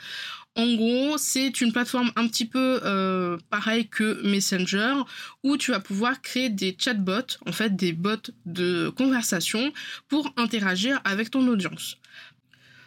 En 0.56 0.72
gros, 0.76 1.18
c'est 1.18 1.62
une 1.62 1.74
plateforme 1.74 2.12
un 2.16 2.28
petit 2.28 2.46
peu 2.46 2.80
euh, 2.84 3.38
pareille 3.50 3.88
que 3.88 4.22
Messenger 4.24 4.94
où 5.42 5.58
tu 5.58 5.72
vas 5.72 5.80
pouvoir 5.80 6.22
créer 6.22 6.50
des 6.50 6.76
chatbots, 6.78 7.38
en 7.48 7.52
fait 7.52 7.76
des 7.76 7.92
bots 7.92 8.30
de 8.46 8.90
conversation 8.90 9.74
pour 10.10 10.32
interagir 10.38 11.02
avec 11.06 11.32
ton 11.32 11.48
audience 11.48 11.98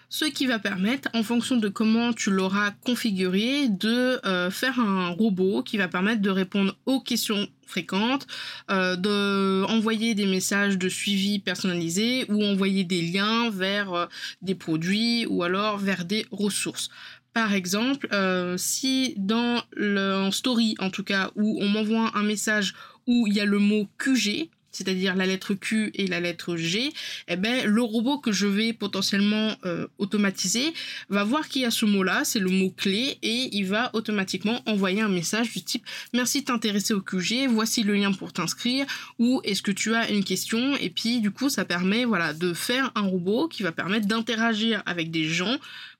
ce 0.09 0.25
qui 0.25 0.47
va 0.47 0.59
permettre, 0.59 1.09
en 1.15 1.23
fonction 1.23 1.57
de 1.57 1.69
comment 1.69 2.13
tu 2.13 2.31
l'auras 2.31 2.71
configuré, 2.85 3.69
de 3.69 4.25
euh, 4.27 4.51
faire 4.51 4.79
un 4.79 5.09
robot 5.09 5.63
qui 5.63 5.79
va 5.79 5.89
permettre 5.89 6.23
de 6.23 6.31
répondre 6.31 6.77
aux 6.87 7.01
questions 7.01 7.49
fréquentes, 7.67 8.27
euh, 8.71 8.97
de 8.97 10.15
des 10.15 10.27
messages 10.27 10.79
de 10.79 10.89
suivi 10.89 11.39
personnalisés 11.39 12.25
ou 12.29 12.45
envoyer 12.45 12.85
des 12.85 13.03
liens 13.03 13.51
vers 13.51 13.93
euh, 13.93 14.07
des 14.43 14.55
produits 14.55 15.27
ou 15.27 15.43
alors 15.43 15.79
vers 15.79 16.05
des 16.05 16.27
ressources. 16.31 16.89
Par 17.33 17.53
exemple, 17.53 18.09
si 18.57 19.13
dans 19.19 19.63
le 19.73 20.31
story, 20.31 20.75
en 20.79 20.89
tout 20.89 21.05
cas, 21.05 21.33
où 21.35 21.59
on 21.61 21.69
m'envoie 21.69 22.11
un 22.15 22.23
message 22.23 22.73
où 23.07 23.27
il 23.27 23.35
y 23.35 23.41
a 23.41 23.45
le 23.45 23.59
mot 23.59 23.87
QG, 23.99 24.49
c'est-à-dire 24.77 25.15
la 25.15 25.27
lettre 25.27 25.55
Q 25.55 25.91
et 25.95 26.07
la 26.07 26.21
lettre 26.21 26.57
G, 26.57 26.93
eh 27.29 27.37
ben, 27.37 27.65
le 27.65 27.83
robot 27.83 28.19
que 28.19 28.33
je 28.33 28.47
vais 28.47 28.73
potentiellement 28.73 29.57
euh, 29.65 29.87
automatiser 29.99 30.75
va 31.09 31.25
voir 31.25 31.49
qu'il 31.49 31.63
y 31.63 31.65
a 31.65 31.71
ce 31.71 31.87
mot-là, 31.87 32.25
c'est 32.25 32.39
le 32.39 32.51
mot-clé, 32.51 33.19
et 33.23 33.49
il 33.57 33.67
va 33.67 33.91
automatiquement 33.95 34.61
envoyer 34.67 35.01
un 35.01 35.09
message 35.09 35.53
du 35.53 35.63
type 35.63 35.85
merci 36.13 36.41
de 36.41 36.47
t'intéresser 36.47 36.93
au 36.95 37.01
QG, 37.01 37.49
voici 37.49 37.83
le 37.83 37.95
lien 37.95 38.13
pour 38.13 38.33
t'inscrire, 38.33 38.87
ou 39.19 39.41
est-ce 39.45 39.63
que 39.63 39.73
tu 39.73 39.95
as 39.95 40.11
une 40.11 40.25
question, 40.25 40.77
et 40.77 40.91
puis 40.91 41.21
du 41.21 41.31
coup 41.31 41.49
ça 41.49 41.65
permet 41.65 42.05
voilà, 42.05 42.35
de 42.35 42.53
faire 42.53 42.93
un 42.95 43.03
robot 43.03 43.49
qui 43.49 43.63
va 43.63 43.73
permettre 43.73 44.07
d'interagir 44.07 44.83
avec 44.87 45.11
des 45.11 45.25
gens 45.25 45.57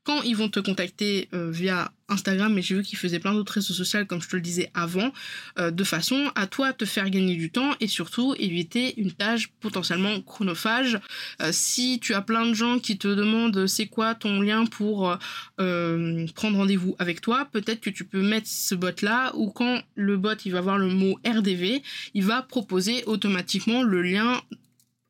quand 0.07 0.23
ils 0.23 0.37
vont 0.37 0.49
te 0.49 0.61
contacter 0.61 1.29
euh, 1.35 1.51
via 1.51 1.91
Instagram, 2.09 2.55
mais 2.55 2.63
j'ai 2.63 2.77
vu 2.77 2.85
qu'ils 2.85 2.97
faisaient 2.97 3.19
plein 3.19 3.35
d'autres 3.35 3.55
réseaux 3.55 3.75
sociaux, 3.75 4.07
comme 4.07 4.23
je 4.23 4.29
te 4.29 4.37
le 4.37 4.43
disais 4.43 4.71
avant, 4.73 5.13
euh, 5.59 5.73
de 5.73 5.83
façon 5.83 6.31
à 6.37 6.47
toi 6.47 6.73
te 6.73 6.85
faire 6.85 7.11
gagner 7.11 7.35
du 7.35 7.51
temps 7.51 7.73
et 7.81 7.89
surtout 7.89 8.37
éviter 8.39 8.95
une 9.01 9.11
tâche 9.11 9.49
potentiellement 9.59 10.21
chronophage. 10.21 11.01
Euh, 11.43 11.51
si 11.51 11.99
tu 11.99 12.15
as 12.15 12.23
plein 12.23 12.47
de 12.47 12.55
gens 12.55 12.79
qui 12.79 12.99
te 12.99 13.09
demandent 13.09 13.67
c'est 13.67 13.87
quoi 13.87 14.15
ton 14.15 14.41
lien 14.41 14.65
pour 14.65 15.19
prendre 15.57 16.57
rendez-vous 16.57 16.95
avec 17.01 17.21
toi, 17.21 17.49
peut-être 17.51 17.81
que 17.81 17.91
tu 17.91 18.05
peux 18.05 18.23
mettre 18.23 18.47
ce 18.49 18.77
bot 18.77 19.03
là 19.03 19.33
ou 19.35 19.51
quand 19.51 19.83
le 19.97 20.17
bot 20.17 20.37
il 20.45 20.53
va 20.53 20.61
voir 20.61 20.79
le 20.79 20.89
mot 20.89 21.19
RDV, 21.27 21.83
il 22.15 22.25
va 22.25 22.43
proposer 22.43 23.03
automatiquement 23.07 23.83
le 23.83 24.03
lien 24.03 24.41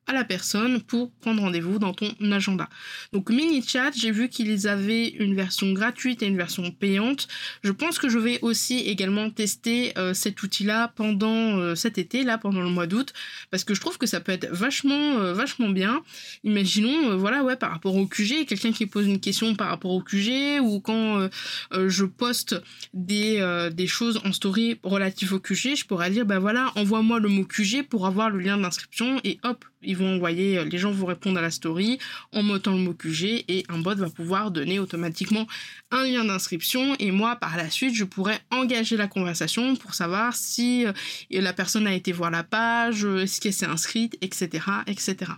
à 0.07 0.13
la 0.13 0.25
personne 0.25 0.81
pour 0.81 1.11
prendre 1.21 1.43
rendez-vous 1.43 1.79
dans 1.79 1.93
ton 1.93 2.11
agenda. 2.33 2.69
Donc 3.13 3.31
MiniChat, 3.31 3.93
j'ai 3.97 4.11
vu 4.11 4.29
qu'ils 4.29 4.69
avaient 4.69 5.09
une 5.09 5.35
version 5.35 5.73
gratuite 5.73 6.23
et 6.23 6.27
une 6.27 6.37
version 6.37 6.71
payante. 6.71 7.29
Je 7.63 7.73
pense 7.73 7.99
que 7.99 8.09
je 8.09 8.19
vais 8.19 8.39
aussi 8.43 8.79
également 8.79 9.31
tester 9.31 9.97
euh, 9.99 10.15
cet 10.15 10.43
outil-là 10.43 10.93
pendant 10.95 11.59
euh, 11.59 11.75
cet 11.75 11.99
été, 11.99 12.23
là 12.23 12.39
pendant 12.39 12.63
le 12.63 12.69
mois 12.69 12.87
d'août, 12.87 13.13
parce 13.51 13.65
que 13.65 13.75
je 13.75 13.81
trouve 13.81 13.99
que 13.99 14.07
ça 14.07 14.21
peut 14.21 14.33
être 14.33 14.49
vachement, 14.51 15.19
euh, 15.19 15.33
vachement 15.33 15.71
bien. 15.71 16.03
Imaginons, 16.45 17.17
voilà, 17.17 17.43
ouais, 17.43 17.57
par 17.57 17.71
rapport 17.71 17.97
au 17.97 18.07
QG, 18.07 18.47
quelqu'un 18.47 18.73
qui 18.73 18.87
pose 18.87 19.07
une 19.07 19.21
question 19.21 19.55
par 19.55 19.69
rapport 19.69 19.91
au 19.91 20.03
QG, 20.03 20.61
ou 20.61 20.81
quand 20.81 21.29
je 21.73 22.05
poste 22.05 22.57
des, 22.95 23.69
des 23.73 23.87
choses 23.87 24.21
en 24.25 24.33
story 24.33 24.79
relatives 24.83 25.33
au 25.33 25.41
QG, 25.41 25.77
je 25.77 25.85
pourrais 25.85 26.11
dire, 26.11 26.27
ben 26.27 26.39
voilà, 26.39 26.73
envoie-moi 26.77 27.19
le 27.19 27.29
mot 27.29 27.45
QG 27.45 27.89
pour 27.89 28.07
avoir 28.07 28.31
le 28.31 28.41
lien 28.41 28.57
d'inscription 28.57 29.21
et 29.25 29.39
hop, 29.43 29.65
ils 29.87 29.97
vont 29.97 30.17
envoyer, 30.17 30.59
euh, 30.59 30.65
les 30.65 30.79
gens 30.79 30.91
vont 30.91 31.07
répondre 31.07 31.39
à 31.39 31.43
la 31.43 31.51
story 31.51 31.99
en 32.33 32.43
mettant 32.43 32.73
le 32.73 32.79
mot 32.79 32.93
QG 32.93 33.45
et 33.49 33.65
un 33.69 33.79
bot 33.79 33.95
va 33.95 34.11
pouvoir 34.11 34.51
donner 34.51 34.79
automatiquement 34.79 35.47
un 35.91 36.05
lien 36.05 36.25
d'inscription 36.25 36.95
et 36.99 37.11
moi 37.11 37.37
par 37.37 37.57
la 37.57 37.71
suite 37.71 37.95
je 37.95 38.05
pourrais 38.05 38.41
engager 38.51 38.97
la 38.97 39.07
conversation 39.07 39.77
pour 39.77 39.95
savoir 39.95 40.35
si 40.35 40.85
euh, 40.85 40.93
la 41.31 41.53
personne 41.53 41.87
a 41.87 41.95
été 41.95 42.13
voir 42.13 42.31
la 42.31 42.43
page, 42.43 43.05
euh, 43.05 43.23
est-ce 43.23 43.41
qu'elle 43.41 43.53
s'est 43.53 43.67
inscrite, 43.67 44.19
etc. 44.21 44.65
etc. 44.87 45.33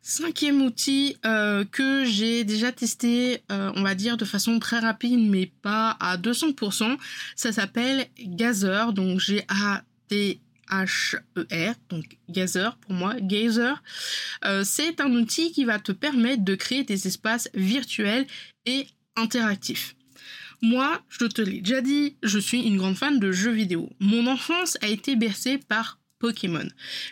Cinquième 0.00 0.62
outil 0.62 1.16
que 1.72 2.04
j'ai 2.04 2.44
déjà 2.44 2.70
testé, 2.70 3.42
on 3.50 3.82
va 3.82 3.96
dire 3.96 4.16
de 4.16 4.24
façon 4.24 4.60
très 4.60 4.78
rapide, 4.78 5.18
mais 5.18 5.50
pas 5.62 5.96
à 5.98 6.16
200%, 6.16 6.96
ça 7.34 7.50
s'appelle 7.50 8.06
Gazer, 8.16 8.92
donc 8.92 9.18
G-A-T 9.18 10.38
H-E-R, 10.70 11.74
donc 11.88 12.18
Gazer 12.28 12.76
pour 12.78 12.92
moi, 12.92 13.14
Gazer. 13.20 13.82
Euh, 14.44 14.64
c'est 14.64 15.00
un 15.00 15.10
outil 15.12 15.52
qui 15.52 15.64
va 15.64 15.78
te 15.78 15.92
permettre 15.92 16.44
de 16.44 16.54
créer 16.54 16.84
des 16.84 17.06
espaces 17.06 17.48
virtuels 17.54 18.26
et 18.64 18.86
interactifs. 19.16 19.94
Moi, 20.62 21.02
je 21.08 21.26
te 21.26 21.42
l'ai 21.42 21.60
déjà 21.60 21.80
dit, 21.80 22.16
je 22.22 22.38
suis 22.38 22.62
une 22.62 22.78
grande 22.78 22.96
fan 22.96 23.18
de 23.18 23.30
jeux 23.30 23.52
vidéo. 23.52 23.90
Mon 24.00 24.26
enfance 24.26 24.78
a 24.82 24.88
été 24.88 25.16
bercée 25.16 25.58
par 25.58 25.98
Pokémon. 26.26 26.66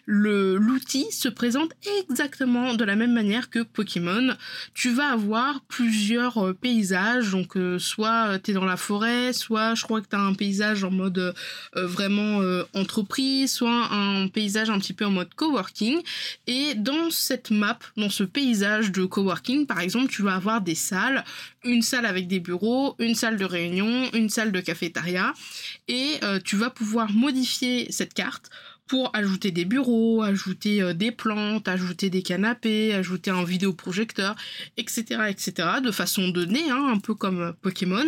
L'outil 0.07 1.07
se 1.13 1.29
présente 1.29 1.73
exactement 2.01 2.75
de 2.75 2.85
la 2.85 2.97
même 2.97 3.13
manière 3.13 3.49
que 3.49 3.61
Pokémon. 3.63 4.35
Tu 4.75 4.91
vas 4.91 5.13
avoir 5.13 5.61
plusieurs 5.69 6.39
euh, 6.39 6.53
paysages, 6.53 7.31
donc 7.31 7.57
euh, 7.57 7.79
soit 7.79 8.41
tu 8.41 8.51
es 8.51 8.55
dans 8.55 8.65
la 8.65 8.77
forêt, 8.77 9.33
soit 9.33 9.77
je 9.77 9.85
crois 9.85 10.01
que 10.01 10.09
tu 10.09 10.17
as 10.17 10.21
un 10.21 10.35
paysage 10.35 10.83
en 10.83 10.91
mode 10.91 11.35
vraiment 11.75 12.41
entreprise, 12.75 13.53
soit 13.53 13.93
un 13.93 14.29
paysage 14.29 14.71
un 14.71 14.79
petit 14.79 14.93
peu 14.93 15.05
en 15.05 15.11
mode 15.11 15.33
coworking. 15.35 16.01
Et 16.47 16.75
dans 16.75 17.11
cette 17.11 17.51
map, 17.51 17.79
dans 17.97 18.11
ce 18.11 18.25
paysage 18.25 18.91
de 18.91 19.05
coworking, 19.05 19.67
par 19.67 19.81
exemple, 19.81 20.09
tu 20.11 20.23
vas 20.23 20.35
avoir 20.35 20.61
des 20.61 20.75
salles, 20.75 21.25
une 21.65 21.83
salle 21.83 22.07
avec 22.07 22.27
des 22.27 22.41
bureaux, 22.41 22.95
une 22.99 23.15
salle 23.15 23.37
de 23.37 23.45
réunion, 23.45 24.11
une 24.13 24.29
salle 24.29 24.53
de 24.53 24.61
cafétéria, 24.61 25.33
et 25.89 26.19
euh, 26.23 26.41
tu 26.43 26.57
vas 26.57 26.71
pouvoir 26.71 27.11
modifier 27.13 27.91
cette 27.91 28.15
carte 28.15 28.51
pour 28.87 29.11
ajouter 29.15 29.51
des 29.51 29.65
bureaux, 29.65 30.23
ajouter 30.23 30.83
euh, 30.83 30.93
des 30.93 31.11
plantes, 31.11 31.69
ajouter 31.69 32.11
des 32.11 32.23
canapés, 32.23 32.93
ajouter 32.95 33.31
un 33.31 33.45
vidéoprojecteur, 33.45 34.37
etc., 34.77 35.23
etc., 35.29 35.69
de 35.83 35.91
façon 35.91 36.29
donnée, 36.29 36.71
hein, 36.71 36.89
un 36.93 36.99
peu 36.99 37.15
comme 37.15 37.41
euh, 37.41 37.53
Pokémon. 37.53 38.07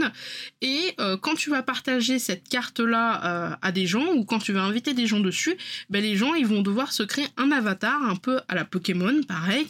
Et 0.61 0.95
quand 1.21 1.35
tu 1.35 1.51
vas 1.51 1.63
partager 1.63 2.19
cette 2.19 2.49
carte-là 2.49 3.59
à 3.61 3.73
des 3.73 3.87
gens 3.87 4.13
ou 4.15 4.25
quand 4.25 4.39
tu 4.39 4.53
vas 4.53 4.63
inviter 4.63 4.95
des 4.95 5.07
gens 5.07 5.21
dessus, 5.21 5.57
ben, 5.91 6.03
les 6.03 6.17
gens 6.17 6.33
vont 6.45 6.63
devoir 6.63 6.93
se 6.93 7.03
créer 7.03 7.27
un 7.37 7.51
avatar 7.53 8.03
un 8.03 8.17
peu 8.17 8.41
à 8.49 8.55
la 8.55 8.65
Pokémon, 8.65 9.21
pareil, 9.27 9.67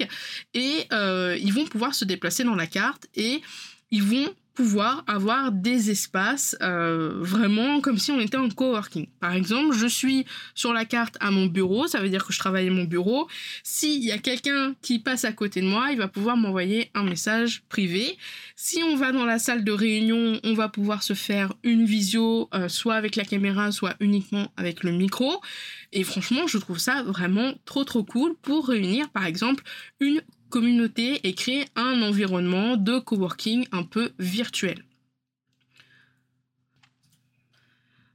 et 0.54 0.86
ils 0.92 1.52
vont 1.52 1.66
pouvoir 1.66 1.94
se 1.94 2.04
déplacer 2.04 2.44
dans 2.44 2.54
la 2.54 2.66
carte 2.66 3.08
et 3.14 3.42
ils 3.90 4.02
vont 4.02 4.32
pouvoir 4.56 5.04
avoir 5.06 5.52
des 5.52 5.90
espaces 5.90 6.56
euh, 6.62 7.12
vraiment 7.20 7.80
comme 7.80 7.98
si 7.98 8.10
on 8.10 8.18
était 8.18 8.38
en 8.38 8.48
coworking. 8.48 9.06
Par 9.20 9.34
exemple, 9.34 9.76
je 9.76 9.86
suis 9.86 10.24
sur 10.54 10.72
la 10.72 10.84
carte 10.84 11.16
à 11.20 11.30
mon 11.30 11.46
bureau, 11.46 11.86
ça 11.86 12.00
veut 12.00 12.08
dire 12.08 12.24
que 12.24 12.32
je 12.32 12.38
travaille 12.38 12.66
à 12.66 12.70
mon 12.70 12.84
bureau. 12.84 13.28
S'il 13.62 14.02
y 14.02 14.10
a 14.10 14.18
quelqu'un 14.18 14.74
qui 14.82 14.98
passe 14.98 15.24
à 15.24 15.32
côté 15.32 15.60
de 15.60 15.66
moi, 15.66 15.88
il 15.92 15.98
va 15.98 16.08
pouvoir 16.08 16.36
m'envoyer 16.36 16.90
un 16.94 17.04
message 17.04 17.62
privé. 17.68 18.16
Si 18.56 18.82
on 18.82 18.96
va 18.96 19.12
dans 19.12 19.26
la 19.26 19.38
salle 19.38 19.62
de 19.62 19.72
réunion, 19.72 20.40
on 20.42 20.54
va 20.54 20.68
pouvoir 20.68 21.02
se 21.02 21.12
faire 21.12 21.52
une 21.62 21.84
visio, 21.84 22.48
euh, 22.54 22.68
soit 22.68 22.94
avec 22.94 23.14
la 23.14 23.24
caméra, 23.24 23.70
soit 23.70 23.94
uniquement 24.00 24.50
avec 24.56 24.82
le 24.82 24.92
micro. 24.92 25.40
Et 25.92 26.02
franchement, 26.02 26.46
je 26.46 26.58
trouve 26.58 26.78
ça 26.78 27.02
vraiment 27.02 27.52
trop 27.66 27.84
trop 27.84 28.02
cool 28.02 28.34
pour 28.40 28.68
réunir 28.68 29.10
par 29.10 29.26
exemple 29.26 29.62
une 30.00 30.22
communauté 30.50 31.20
et 31.26 31.34
créer 31.34 31.64
un 31.76 32.02
environnement 32.02 32.76
de 32.76 32.98
coworking 32.98 33.66
un 33.72 33.82
peu 33.82 34.12
virtuel. 34.18 34.84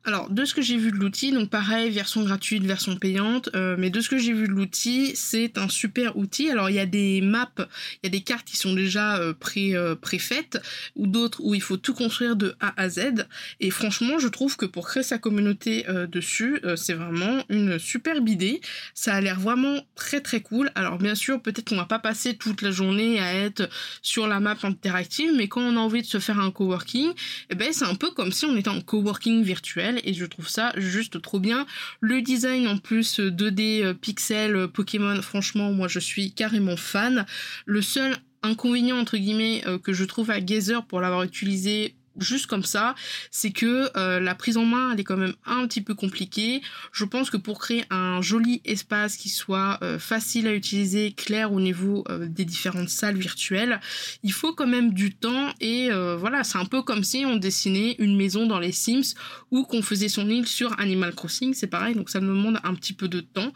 Alors, 0.03 0.31
de 0.31 0.45
ce 0.45 0.55
que 0.55 0.63
j'ai 0.63 0.77
vu 0.77 0.91
de 0.91 0.95
l'outil, 0.95 1.31
donc 1.31 1.51
pareil, 1.51 1.91
version 1.91 2.23
gratuite, 2.23 2.63
version 2.63 2.95
payante, 2.95 3.49
euh, 3.53 3.75
mais 3.77 3.91
de 3.91 4.01
ce 4.01 4.09
que 4.09 4.17
j'ai 4.17 4.33
vu 4.33 4.47
de 4.47 4.51
l'outil, 4.51 5.11
c'est 5.15 5.59
un 5.59 5.69
super 5.69 6.17
outil. 6.17 6.49
Alors, 6.49 6.71
il 6.71 6.75
y 6.75 6.79
a 6.79 6.87
des 6.87 7.21
maps, 7.21 7.51
il 7.57 8.05
y 8.05 8.07
a 8.07 8.09
des 8.09 8.21
cartes 8.21 8.47
qui 8.47 8.57
sont 8.57 8.73
déjà 8.73 9.17
euh, 9.17 9.33
pré, 9.33 9.75
euh, 9.75 9.93
préfaites, 9.93 10.59
ou 10.95 11.05
d'autres 11.05 11.39
où 11.43 11.53
il 11.53 11.61
faut 11.61 11.77
tout 11.77 11.93
construire 11.93 12.35
de 12.35 12.55
A 12.59 12.73
à 12.81 12.89
Z. 12.89 13.27
Et 13.59 13.69
franchement, 13.69 14.17
je 14.17 14.27
trouve 14.27 14.57
que 14.57 14.65
pour 14.65 14.87
créer 14.87 15.03
sa 15.03 15.19
communauté 15.19 15.85
dessus, 16.11 16.59
c'est 16.75 16.93
vraiment 16.93 17.43
une 17.49 17.77
superbe 17.77 18.27
idée. 18.27 18.61
Ça 18.95 19.13
a 19.13 19.21
l'air 19.21 19.39
vraiment 19.39 19.85
très 19.95 20.21
très 20.21 20.41
cool. 20.41 20.71
Alors, 20.73 20.97
bien 20.97 21.15
sûr, 21.15 21.41
peut-être 21.41 21.69
qu'on 21.69 21.75
va 21.75 21.85
pas 21.85 21.99
passer 21.99 22.35
toute 22.35 22.61
la 22.63 22.71
journée 22.71 23.19
à 23.19 23.35
être 23.35 23.69
sur 24.01 24.27
la 24.27 24.39
map 24.39 24.57
interactive, 24.63 25.31
mais 25.35 25.47
quand 25.47 25.61
on 25.61 25.77
a 25.77 25.79
envie 25.79 26.01
de 26.01 26.07
se 26.07 26.19
faire 26.19 26.39
un 26.39 26.51
coworking, 26.51 27.11
eh 27.49 27.55
ben, 27.55 27.71
c'est 27.71 27.85
un 27.85 27.95
peu 27.95 28.11
comme 28.11 28.31
si 28.31 28.45
on 28.45 28.55
était 28.57 28.69
en 28.69 28.81
coworking 28.81 29.43
virtuel 29.43 29.90
et 30.03 30.13
je 30.13 30.25
trouve 30.25 30.47
ça 30.47 30.73
juste 30.77 31.21
trop 31.21 31.39
bien. 31.39 31.65
Le 31.99 32.21
design 32.21 32.67
en 32.67 32.77
plus 32.77 33.19
2D 33.19 33.83
euh, 33.83 33.93
pixel 33.93 34.55
euh, 34.55 34.67
Pokémon, 34.67 35.21
franchement, 35.21 35.71
moi 35.71 35.87
je 35.87 35.99
suis 35.99 36.31
carrément 36.33 36.77
fan. 36.77 37.25
Le 37.65 37.81
seul 37.81 38.15
inconvénient 38.43 38.97
entre 38.97 39.17
guillemets 39.17 39.63
euh, 39.67 39.77
que 39.77 39.93
je 39.93 40.03
trouve 40.03 40.31
à 40.31 40.41
Gazer 40.41 40.85
pour 40.85 41.01
l'avoir 41.01 41.23
utilisé 41.23 41.95
juste 42.17 42.47
comme 42.47 42.63
ça, 42.63 42.95
c'est 43.29 43.51
que 43.51 43.89
euh, 43.97 44.19
la 44.19 44.35
prise 44.35 44.57
en 44.57 44.65
main 44.65 44.91
elle 44.93 44.99
est 44.99 45.03
quand 45.03 45.17
même 45.17 45.35
un 45.45 45.67
petit 45.67 45.81
peu 45.81 45.95
compliquée. 45.95 46.61
Je 46.91 47.05
pense 47.05 47.29
que 47.29 47.37
pour 47.37 47.59
créer 47.59 47.83
un 47.89 48.21
joli 48.21 48.61
espace 48.65 49.17
qui 49.17 49.29
soit 49.29 49.79
euh, 49.81 49.99
facile 49.99 50.47
à 50.47 50.53
utiliser, 50.53 51.11
clair 51.11 51.53
au 51.53 51.59
niveau 51.59 52.03
euh, 52.09 52.27
des 52.27 52.45
différentes 52.45 52.89
salles 52.89 53.17
virtuelles, 53.17 53.79
il 54.23 54.33
faut 54.33 54.53
quand 54.53 54.67
même 54.67 54.93
du 54.93 55.15
temps 55.15 55.49
et 55.59 55.89
voilà, 55.91 56.43
c'est 56.43 56.57
un 56.57 56.65
peu 56.65 56.81
comme 56.81 57.03
si 57.03 57.25
on 57.25 57.35
dessinait 57.35 57.95
une 57.99 58.15
maison 58.15 58.45
dans 58.45 58.59
les 58.59 58.71
Sims 58.71 59.15
ou 59.51 59.63
qu'on 59.63 59.81
faisait 59.81 60.09
son 60.09 60.29
île 60.29 60.47
sur 60.47 60.79
Animal 60.79 61.13
Crossing, 61.13 61.53
c'est 61.53 61.67
pareil, 61.67 61.95
donc 61.95 62.09
ça 62.09 62.19
me 62.19 62.27
demande 62.27 62.59
un 62.63 62.73
petit 62.73 62.93
peu 62.93 63.07
de 63.07 63.19
temps. 63.19 63.51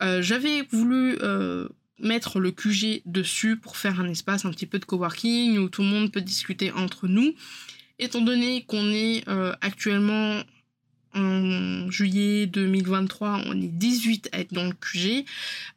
J'avais 0.00 0.62
voulu 0.70 1.18
mettre 1.98 2.40
le 2.40 2.50
QG 2.50 3.02
dessus 3.06 3.56
pour 3.56 3.76
faire 3.76 4.00
un 4.00 4.08
espace 4.08 4.44
un 4.44 4.50
petit 4.50 4.66
peu 4.66 4.78
de 4.78 4.84
coworking 4.84 5.58
où 5.58 5.68
tout 5.68 5.82
le 5.82 5.88
monde 5.88 6.12
peut 6.12 6.20
discuter 6.20 6.72
entre 6.72 7.08
nous 7.08 7.34
étant 8.02 8.20
donné 8.20 8.64
qu'on 8.64 8.90
est 8.90 9.26
euh, 9.28 9.54
actuellement 9.60 10.42
en 11.14 11.90
juillet 11.90 12.46
2023, 12.46 13.42
on 13.46 13.60
est 13.60 13.68
18 13.68 14.30
à 14.32 14.40
être 14.40 14.52
dans 14.52 14.64
le 14.64 14.72
QG. 14.72 15.26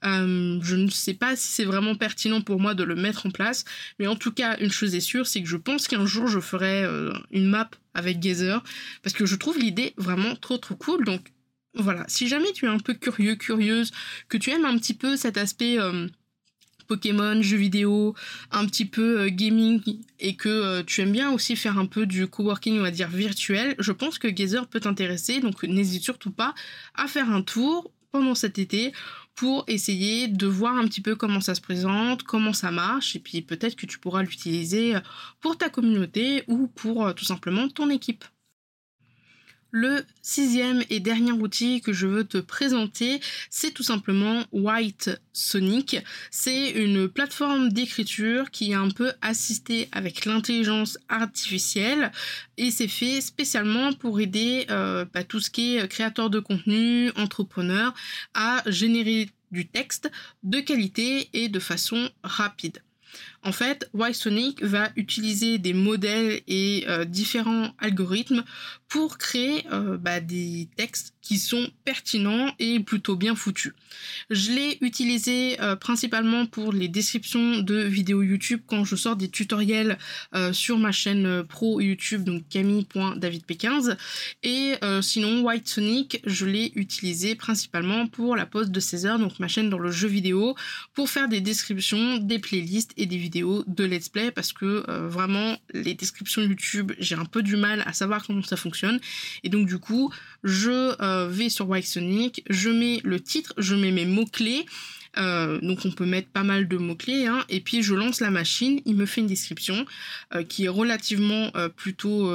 Euh, 0.06 0.60
je 0.62 0.76
ne 0.76 0.90
sais 0.90 1.14
pas 1.14 1.36
si 1.36 1.50
c'est 1.50 1.66
vraiment 1.66 1.96
pertinent 1.96 2.42
pour 2.42 2.60
moi 2.60 2.74
de 2.74 2.84
le 2.84 2.96
mettre 2.96 3.26
en 3.26 3.32
place, 3.32 3.66
mais 4.00 4.08
en 4.08 4.16
tout 4.16 4.32
cas, 4.32 4.58
une 4.60 4.72
chose 4.72 4.96
est 4.96 5.02
sûre, 5.02 5.28
c'est 5.28 5.42
que 5.42 5.50
je 5.50 5.58
pense 5.58 5.88
qu'un 5.88 6.06
jour 6.06 6.28
je 6.28 6.40
ferai 6.40 6.84
euh, 6.84 7.12
une 7.32 7.48
map 7.48 7.70
avec 7.94 8.20
Gazer, 8.20 8.64
parce 9.04 9.14
que 9.14 9.26
je 9.26 9.36
trouve 9.36 9.60
l'idée 9.60 9.94
vraiment 9.98 10.36
trop 10.36 10.58
trop 10.58 10.76
cool. 10.76 11.04
Donc 11.04 11.34
voilà, 11.74 12.06
si 12.08 12.28
jamais 12.28 12.52
tu 12.54 12.66
es 12.66 12.70
un 12.70 12.80
peu 12.80 12.94
curieux, 12.94 13.36
curieuse, 13.36 13.92
que 14.30 14.38
tu 14.38 14.52
aimes 14.52 14.66
un 14.66 14.78
petit 14.78 14.94
peu 14.94 15.18
cet 15.18 15.38
aspect 15.38 15.78
Pokémon, 16.88 17.42
jeux 17.42 17.58
vidéo, 17.58 18.16
un 18.52 18.66
petit 18.66 18.86
peu 18.86 19.22
euh, 19.22 19.30
gaming 19.30 19.82
et 20.20 20.36
que 20.36 20.50
euh, 20.50 20.84
tu 20.84 21.02
aimes 21.02 21.12
bien 21.12 21.32
aussi 21.32 21.56
faire 21.56 21.78
un 21.78 21.86
peu 21.86 22.06
du 22.06 22.28
coworking, 22.28 22.80
on 22.80 22.84
va 22.84 22.92
dire 22.92 23.10
virtuel, 23.10 23.76
je 23.80 23.92
pense 23.92 24.20
que 24.20 24.28
Gazer 24.28 24.68
peut 24.68 24.80
t'intéresser. 24.80 25.40
Donc 25.40 25.64
n'hésite 25.64 26.04
surtout 26.04 26.32
pas 26.32 26.54
à 26.96 27.08
faire 27.08 27.30
un 27.30 27.42
tour 27.42 27.92
pendant 28.12 28.36
cet 28.36 28.60
été 28.60 28.94
pour 29.36 29.66
essayer 29.68 30.28
de 30.28 30.48
voir 30.48 30.78
un 30.78 30.88
petit 30.88 31.02
peu 31.02 31.16
comment 31.16 31.42
ça 31.42 31.56
se 31.56 31.62
présente, 31.62 32.24
comment 32.24 32.54
ça 32.54 32.72
marche, 32.72 33.16
et 33.16 33.20
puis 33.20 33.42
peut-être 33.42 33.76
que 33.76 33.86
tu 33.86 34.00
pourras 34.00 34.24
l'utiliser 34.24 34.96
pour 35.42 35.58
ta 35.58 35.70
communauté 35.70 36.44
ou 36.48 36.68
pour 36.68 37.06
euh, 37.06 37.14
tout 37.14 37.26
simplement 37.26 37.68
ton 37.68 37.90
équipe. 37.90 38.24
Le 39.72 40.06
sixième 40.22 40.84
et 40.90 41.00
dernier 41.00 41.34
outil 41.34 41.82
que 41.82 41.92
je 41.92 42.08
veux 42.08 42.24
te 42.24 42.38
présenter, 42.38 43.20
c'est 43.50 43.72
tout 43.72 43.84
simplement 43.84 44.46
White 44.54 45.10
Sonic. 45.34 45.98
C'est 46.32 46.70
une 46.70 47.10
plateforme 47.10 47.70
d'écriture 47.70 48.52
qui 48.52 48.72
est 48.72 48.76
un 48.76 48.90
peu 48.90 49.12
assistée 49.22 49.90
avec 49.92 50.26
l'intelligence 50.26 50.98
artificielle 51.10 52.12
et 52.58 52.72
c'est 52.72 52.88
fait 52.88 53.20
spécialement 53.20 53.92
pour 53.92 54.22
aider 54.22 54.66
euh, 54.70 55.04
bah, 55.14 55.24
tout 55.24 55.42
ce 55.42 55.50
qui 55.50 55.76
est 55.76 55.88
créateur 55.90 56.30
de 56.30 56.40
contenu, 56.40 57.12
entrepreneur 57.18 57.94
à 58.34 58.64
générer 58.68 59.30
du 59.52 59.68
texte 59.68 60.10
de 60.44 60.60
qualité 60.60 61.30
et 61.34 61.50
de 61.50 61.60
façon 61.60 62.10
rapide. 62.24 62.82
En 63.44 63.52
fait, 63.52 63.90
Y-Sonic 63.94 64.64
va 64.64 64.90
utiliser 64.96 65.58
des 65.58 65.74
modèles 65.74 66.42
et 66.48 66.86
euh, 66.88 67.06
différents 67.06 67.74
algorithmes 67.80 68.44
pour 68.88 69.18
créer 69.18 69.66
euh, 69.72 69.98
bah, 69.98 70.20
des 70.20 70.70
textes 70.76 71.14
qui 71.22 71.38
sont 71.40 71.68
pertinents 71.84 72.54
et 72.60 72.80
plutôt 72.80 73.16
bien 73.16 73.36
foutus. 73.36 73.74
Je 74.30 74.52
l'ai 74.52 74.78
utilisé 74.82 75.60
euh, 75.60 75.76
principalement 75.76 76.46
pour 76.46 76.72
les 76.72 76.88
descriptions 76.88 77.60
de 77.60 77.76
vidéos 77.78 78.22
YouTube 78.22 78.62
quand 78.68 78.86
je 78.86 78.96
sors 78.96 79.16
des 79.16 79.30
tutoriels 79.30 79.98
sur 80.52 80.78
ma 80.78 80.92
chaîne 80.92 81.44
pro 81.44 81.80
YouTube, 81.80 82.24
donc 82.24 82.44
camille.davidp15. 82.50 83.98
Et 84.44 84.74
sinon, 85.02 85.42
White 85.44 85.68
Sonic, 85.68 86.22
je 86.26 86.46
l'ai 86.46 86.72
utilisé 86.76 87.36
principalement 87.36 88.08
pour 88.08 88.36
la 88.36 88.46
pause 88.46 88.70
de 88.70 88.80
16 88.80 89.06
heures, 89.06 89.20
donc 89.20 89.40
ma 89.40 89.48
chaîne 89.48 89.70
dans 89.70 89.80
le 89.80 89.92
jeu 89.92 90.08
vidéo, 90.08 90.56
pour 90.94 91.10
faire 91.10 91.28
des 91.28 91.42
descriptions, 91.42 92.18
des 92.18 92.40
playlists 92.40 92.92
et 92.98 93.06
des 93.06 93.18
vidéos 93.18 93.64
de 93.68 93.84
let's 93.84 94.10
play 94.10 94.32
parce 94.32 94.54
que 94.54 94.84
euh, 94.90 95.08
vraiment 95.08 95.58
les 95.74 95.94
descriptions 95.94 96.42
YouTube 96.42 96.92
j'ai 97.00 97.16
un 97.16 97.26
peu 97.26 97.42
du 97.42 97.56
mal 97.56 97.84
à 97.86 97.94
savoir 97.94 98.26
comment 98.26 98.44
ça 98.44 98.58
fonctionne 98.58 98.75
et 99.44 99.50
donc 99.50 99.68
du 99.68 99.80
coup 99.80 100.12
je 100.44 100.96
euh, 101.02 101.28
vais 101.28 101.50
sur 101.50 101.68
White 101.68 101.88
Sonic, 101.88 102.44
je 102.50 102.70
mets 102.70 103.02
le 103.04 103.20
titre, 103.20 103.54
je 103.58 103.76
mets 103.76 103.92
mes 103.92 104.06
mots 104.06 104.26
clés 104.26 104.66
euh, 105.18 105.62
donc 105.62 105.86
on 105.86 105.92
peut 105.92 106.06
mettre 106.06 106.28
pas 106.28 106.44
mal 106.44 106.68
de 106.68 106.76
mots-clés. 106.76 107.26
Hein, 107.26 107.46
et 107.48 107.62
puis 107.62 107.82
je 107.82 107.94
lance 107.94 108.20
la 108.20 108.32
machine, 108.32 108.82
il 108.86 108.96
me 108.96 109.06
fait 109.06 109.22
une 109.22 109.28
description 109.28 109.86
euh, 110.34 110.44
qui 110.44 110.66
est 110.66 110.70
relativement 110.70 111.52
plutôt 111.78 112.30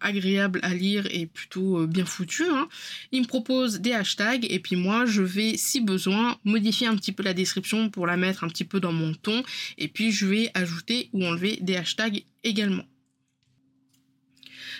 agréable 0.00 0.58
à 0.62 0.72
lire 0.72 1.06
et 1.10 1.26
plutôt 1.26 1.86
bien 1.86 2.06
foutue. 2.06 2.48
Hein. 2.50 2.66
Il 3.12 3.22
me 3.22 3.26
propose 3.26 3.80
des 3.80 3.92
hashtags 3.92 4.46
et 4.48 4.58
puis 4.58 4.76
moi 4.76 5.04
je 5.04 5.20
vais, 5.20 5.58
si 5.58 5.82
besoin, 5.82 6.38
modifier 6.44 6.86
un 6.86 6.96
petit 6.96 7.12
peu 7.12 7.22
la 7.22 7.34
description 7.34 7.90
pour 7.90 8.06
la 8.06 8.16
mettre 8.16 8.42
un 8.42 8.48
petit 8.48 8.64
peu 8.64 8.80
dans 8.80 8.92
mon 8.92 9.12
ton. 9.12 9.42
Et 9.76 9.88
puis 9.88 10.10
je 10.10 10.26
vais 10.26 10.50
ajouter 10.54 11.10
ou 11.12 11.26
enlever 11.26 11.58
des 11.60 11.76
hashtags 11.76 12.24
également. 12.42 12.84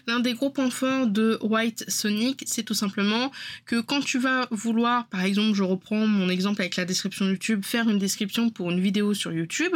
L'un 0.06 0.20
des 0.20 0.34
gros 0.34 0.50
points 0.50 0.70
forts 0.70 1.06
de 1.06 1.38
White 1.42 1.84
Sonic, 1.88 2.44
c'est 2.46 2.62
tout 2.62 2.74
simplement 2.74 3.30
que 3.64 3.80
quand 3.80 4.00
tu 4.00 4.18
vas 4.18 4.46
vouloir, 4.50 5.06
par 5.08 5.22
exemple, 5.22 5.54
je 5.54 5.62
reprends 5.62 6.06
mon 6.06 6.28
exemple 6.28 6.60
avec 6.60 6.76
la 6.76 6.84
description 6.84 7.26
YouTube, 7.26 7.64
faire 7.64 7.88
une 7.88 7.98
description 7.98 8.50
pour 8.50 8.70
une 8.70 8.80
vidéo 8.80 9.14
sur 9.14 9.32
YouTube, 9.32 9.74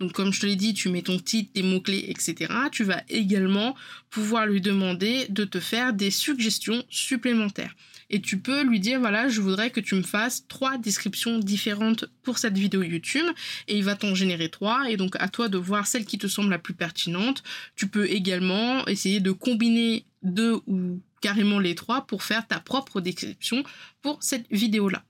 donc 0.00 0.12
comme 0.12 0.32
je 0.32 0.40
te 0.40 0.46
l'ai 0.46 0.56
dit, 0.56 0.74
tu 0.74 0.88
mets 0.88 1.02
ton 1.02 1.18
titre, 1.18 1.52
tes 1.54 1.62
mots-clés, 1.62 2.06
etc. 2.08 2.52
Tu 2.72 2.84
vas 2.84 3.02
également 3.08 3.76
pouvoir 4.10 4.46
lui 4.46 4.60
demander 4.60 5.26
de 5.28 5.44
te 5.44 5.60
faire 5.60 5.92
des 5.92 6.10
suggestions 6.10 6.82
supplémentaires 6.90 7.74
et 8.10 8.20
tu 8.20 8.38
peux 8.38 8.62
lui 8.62 8.80
dire 8.80 9.00
voilà 9.00 9.28
je 9.28 9.40
voudrais 9.40 9.70
que 9.70 9.80
tu 9.80 9.94
me 9.94 10.02
fasses 10.02 10.46
trois 10.48 10.78
descriptions 10.78 11.38
différentes 11.38 12.06
pour 12.22 12.38
cette 12.38 12.56
vidéo 12.56 12.82
YouTube 12.82 13.26
et 13.66 13.76
il 13.76 13.84
va 13.84 13.96
t'en 13.96 14.14
générer 14.14 14.48
trois 14.48 14.90
et 14.90 14.96
donc 14.96 15.16
à 15.18 15.28
toi 15.28 15.48
de 15.48 15.58
voir 15.58 15.86
celle 15.86 16.04
qui 16.04 16.18
te 16.18 16.26
semble 16.26 16.50
la 16.50 16.58
plus 16.58 16.74
pertinente. 16.74 17.42
Tu 17.76 17.88
peux 17.88 18.08
également 18.08 18.86
essayer 18.86 19.20
de 19.20 19.32
combiner 19.32 20.04
deux 20.22 20.60
ou 20.66 21.00
carrément 21.20 21.58
les 21.58 21.74
trois 21.74 22.06
pour 22.06 22.22
faire 22.22 22.46
ta 22.46 22.60
propre 22.60 23.00
description 23.00 23.62
pour 24.02 24.22
cette 24.22 24.46
vidéo 24.50 24.88
là. 24.88 25.04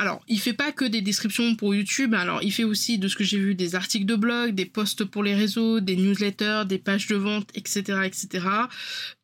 Alors, 0.00 0.22
il 0.28 0.38
fait 0.38 0.52
pas 0.52 0.70
que 0.70 0.84
des 0.84 1.00
descriptions 1.00 1.56
pour 1.56 1.74
YouTube, 1.74 2.14
alors 2.14 2.40
il 2.44 2.52
fait 2.52 2.62
aussi 2.62 2.98
de 2.98 3.08
ce 3.08 3.16
que 3.16 3.24
j'ai 3.24 3.40
vu 3.40 3.56
des 3.56 3.74
articles 3.74 4.06
de 4.06 4.14
blog, 4.14 4.54
des 4.54 4.64
posts 4.64 5.04
pour 5.04 5.24
les 5.24 5.34
réseaux, 5.34 5.80
des 5.80 5.96
newsletters, 5.96 6.62
des 6.66 6.78
pages 6.78 7.08
de 7.08 7.16
vente, 7.16 7.50
etc., 7.56 8.02
etc 8.04 8.68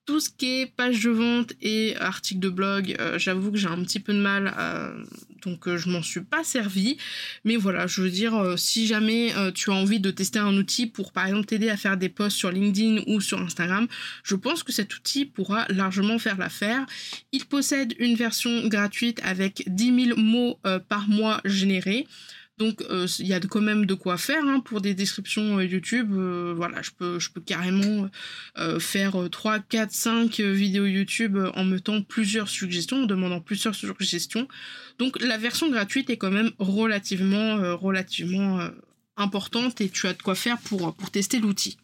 tout 0.07 0.21
ce 0.21 0.29
qui 0.29 0.61
est 0.61 0.67
page 0.67 1.03
de 1.03 1.11
vente 1.11 1.53
et 1.63 1.97
article 1.97 2.41
de 2.41 2.49
blog, 2.51 2.95
euh, 3.01 3.19
j'avoue 3.19 3.51
que 3.51 3.57
j'ai 3.57 3.69
un 3.69 3.83
petit 3.83 4.01
peu 4.01 4.13
de 4.13 4.19
mal, 4.19 4.55
euh, 4.59 5.03
donc 5.43 5.67
euh, 5.67 5.79
je 5.79 5.89
m'en 5.89 6.03
suis 6.03 6.21
pas 6.21 6.45
servi. 6.45 6.99
Mais 7.45 7.57
voilà, 7.57 7.87
je 7.87 8.03
veux 8.03 8.11
dire, 8.11 8.55
si 8.57 8.87
jamais 8.87 9.33
tu 9.55 9.71
as 9.71 9.75
envie 9.75 10.01
de 10.01 10.11
tester 10.11 10.39
un 10.39 10.55
outil 10.57 10.87
pour 10.87 11.13
par 11.13 11.27
exemple 11.27 11.47
t'aider 11.47 11.71
à 11.71 11.77
faire 11.77 11.97
des 11.97 12.09
posts 12.09 12.37
sur 12.37 12.51
LinkedIn 12.51 13.03
ou 13.07 13.21
sur 13.21 13.41
Instagram, 13.41 13.87
je 14.23 14.35
pense 14.37 14.63
que 14.63 14.73
cet 14.73 14.95
outil 14.95 15.25
pourra 15.25 15.67
largement 15.69 16.19
faire 16.19 16.37
l'affaire. 16.37 16.85
Il 17.33 17.45
possède 17.47 17.95
une 17.99 18.15
version 18.15 18.67
gratuite 18.69 19.21
avec 19.23 19.65
10 19.67 20.07
000 20.09 20.21
mots 20.21 20.59
par 20.89 21.09
mois 21.09 21.41
générés. 21.45 22.07
Donc 22.57 22.83
euh, 22.83 23.09
il 23.19 23.27
y 23.27 23.35
a 23.35 23.41
quand 23.41 23.61
même 23.61 23.85
de 23.85 23.95
quoi 23.95 24.17
faire 24.17 24.45
hein, 24.45 24.61
pour 24.61 24.81
des 24.81 24.95
descriptions 24.95 25.59
euh, 25.59 25.65
YouTube. 25.65 26.13
Euh, 26.13 26.55
voilà, 26.57 26.83
je 26.83 26.91
peux, 26.93 27.19
je 27.19 27.31
peux 27.31 27.41
carrément 27.41 28.09
faire 28.79 29.17
3, 29.31 29.59
4, 29.59 29.91
5 29.91 30.41
vidéos 30.41 30.87
YouTube 30.87 31.39
en 31.55 31.65
mettant 31.65 32.03
plusieurs 32.03 32.49
suggestions, 32.49 33.03
en 33.03 33.07
demandant 33.07 33.41
plusieurs 33.41 33.75
suggestions. 33.75 34.47
Donc 34.99 35.21
la 35.21 35.39
version 35.39 35.69
gratuite 35.71 36.11
est 36.11 36.17
quand 36.17 36.31
même 36.31 36.53
relativement, 36.59 37.77
relativement 37.77 38.61
importante 39.17 39.81
et 39.81 39.89
tu 39.89 40.07
as 40.07 40.13
de 40.13 40.23
quoi 40.23 40.35
faire 40.35 40.59
pour, 40.59 40.95
pour 40.95 41.11
tester 41.11 41.41
l'outil. 41.41 41.79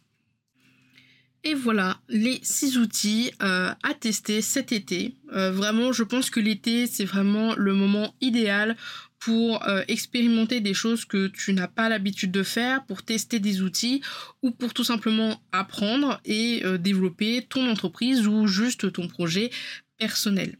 Et 1.43 1.55
voilà 1.55 1.99
les 2.09 2.39
six 2.43 2.77
outils 2.77 3.33
à 3.41 3.75
tester 3.99 4.43
cet 4.43 4.73
été. 4.73 5.17
vraiment, 5.31 5.93
je 5.93 6.03
pense 6.03 6.29
que 6.29 6.39
l'été, 6.39 6.87
c'est 6.87 7.07
vraiment 7.07 7.55
le 7.55 7.73
moment 7.75 8.15
idéal 8.21 8.77
pour 9.21 9.69
euh, 9.69 9.83
expérimenter 9.87 10.61
des 10.61 10.75
choses 10.75 11.05
que 11.05 11.29
tu 11.29 11.53
n'as 11.53 11.69
pas 11.69 11.89
l'habitude 11.89 12.33
de 12.33 12.43
faire, 12.43 12.85
pour 12.87 13.03
tester 13.03 13.39
des 13.39 13.61
outils 13.61 14.03
ou 14.43 14.51
pour 14.51 14.73
tout 14.73 14.83
simplement 14.83 15.41
apprendre 15.53 16.21
et 16.25 16.63
euh, 16.65 16.79
développer 16.79 17.47
ton 17.49 17.71
entreprise 17.71 18.27
ou 18.27 18.47
juste 18.47 18.93
ton 18.93 19.07
projet 19.07 19.51
personnel 19.99 20.57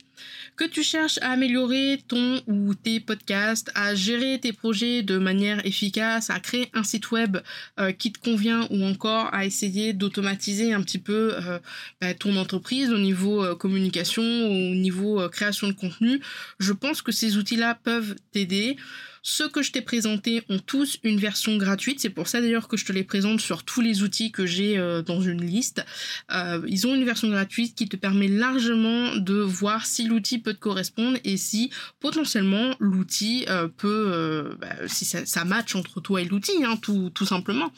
que 0.57 0.65
tu 0.65 0.83
cherches 0.83 1.19
à 1.23 1.31
améliorer 1.31 2.03
ton 2.07 2.43
ou 2.47 2.75
tes 2.75 3.01
podcasts, 3.01 3.71
à 3.75 3.95
gérer 3.95 4.39
tes 4.39 4.53
projets 4.53 5.03
de 5.03 5.19
manière 5.19 5.65
efficace, 5.65 6.31
à 6.31 6.41
créer 6.41 6.71
un 6.75 6.83
site 6.83 7.11
web 7.11 7.39
euh, 7.79 7.93
qui 7.93 8.13
te 8.13 8.19
convient 8.19 8.67
ou 8.71 8.85
encore 8.85 9.33
à 9.33 9.47
essayer 9.47 9.93
d'automatiser 9.93 10.73
un 10.73 10.83
petit 10.83 10.99
peu 10.99 11.35
euh, 11.35 11.59
bah, 12.01 12.15
ton 12.15 12.37
entreprise 12.37 12.91
au 12.91 12.99
niveau 12.99 13.45
euh, 13.45 13.55
communication, 13.55 14.23
au 14.23 14.75
niveau 14.75 15.29
création 15.29 15.69
de 15.69 15.73
contenu, 15.73 16.21
je 16.59 16.73
pense 16.73 17.03
que 17.03 17.13
ces 17.13 17.37
outils-là 17.37 17.79
peuvent 17.83 18.17
t'aider. 18.33 18.77
Ceux 19.23 19.49
que 19.49 19.63
je 19.63 19.73
t'ai 19.73 19.83
présentés 19.83 20.43
ont 20.49 20.59
tous 20.59 20.99
une 21.03 21.19
version 21.19 21.57
gratuite. 21.57 22.01
C'est 22.01 22.11
pour 22.11 22.29
ça 22.29 22.41
d'ailleurs 22.41 22.69
que 22.69 22.77
je 22.77 22.85
te 22.85 22.93
les 22.93 23.05
présente 23.05 23.41
sur 23.41 23.65
tous 23.65 23.81
les 23.81 24.03
outils 24.03 24.33
que 24.33 24.47
j'ai 24.47 24.79
euh, 24.79 25.03
dans 25.03 25.21
une 25.21 25.45
liste. 25.45 25.85
Euh, 26.33 26.63
ils 26.67 26.87
ont 26.87 26.95
une 26.95 27.05
version 27.05 27.29
gratuite 27.29 27.75
qui 27.75 27.89
te 27.89 27.97
permet 27.97 28.29
largement 28.29 29.15
de 29.17 29.35
voir 29.35 29.87
si 29.87 30.07
l'outil 30.07 30.39
peut 30.39 30.55
te 30.55 30.61
correspondre 30.61 31.19
et 31.25 31.37
si 31.37 31.71
potentiellement 32.01 32.75
l'outil 32.79 33.45
euh, 33.49 33.69
peut, 33.69 34.57
bah, 34.61 34.75
si 34.87 35.05
ça, 35.05 35.27
ça, 35.27 35.45
match 35.45 35.75
entre 35.75 36.01
toi 36.01 36.23
et 36.23 36.25
l'outil, 36.25 36.65
hein, 36.65 36.77
tout, 36.81 37.11
tout 37.15 37.27
simplement. 37.27 37.73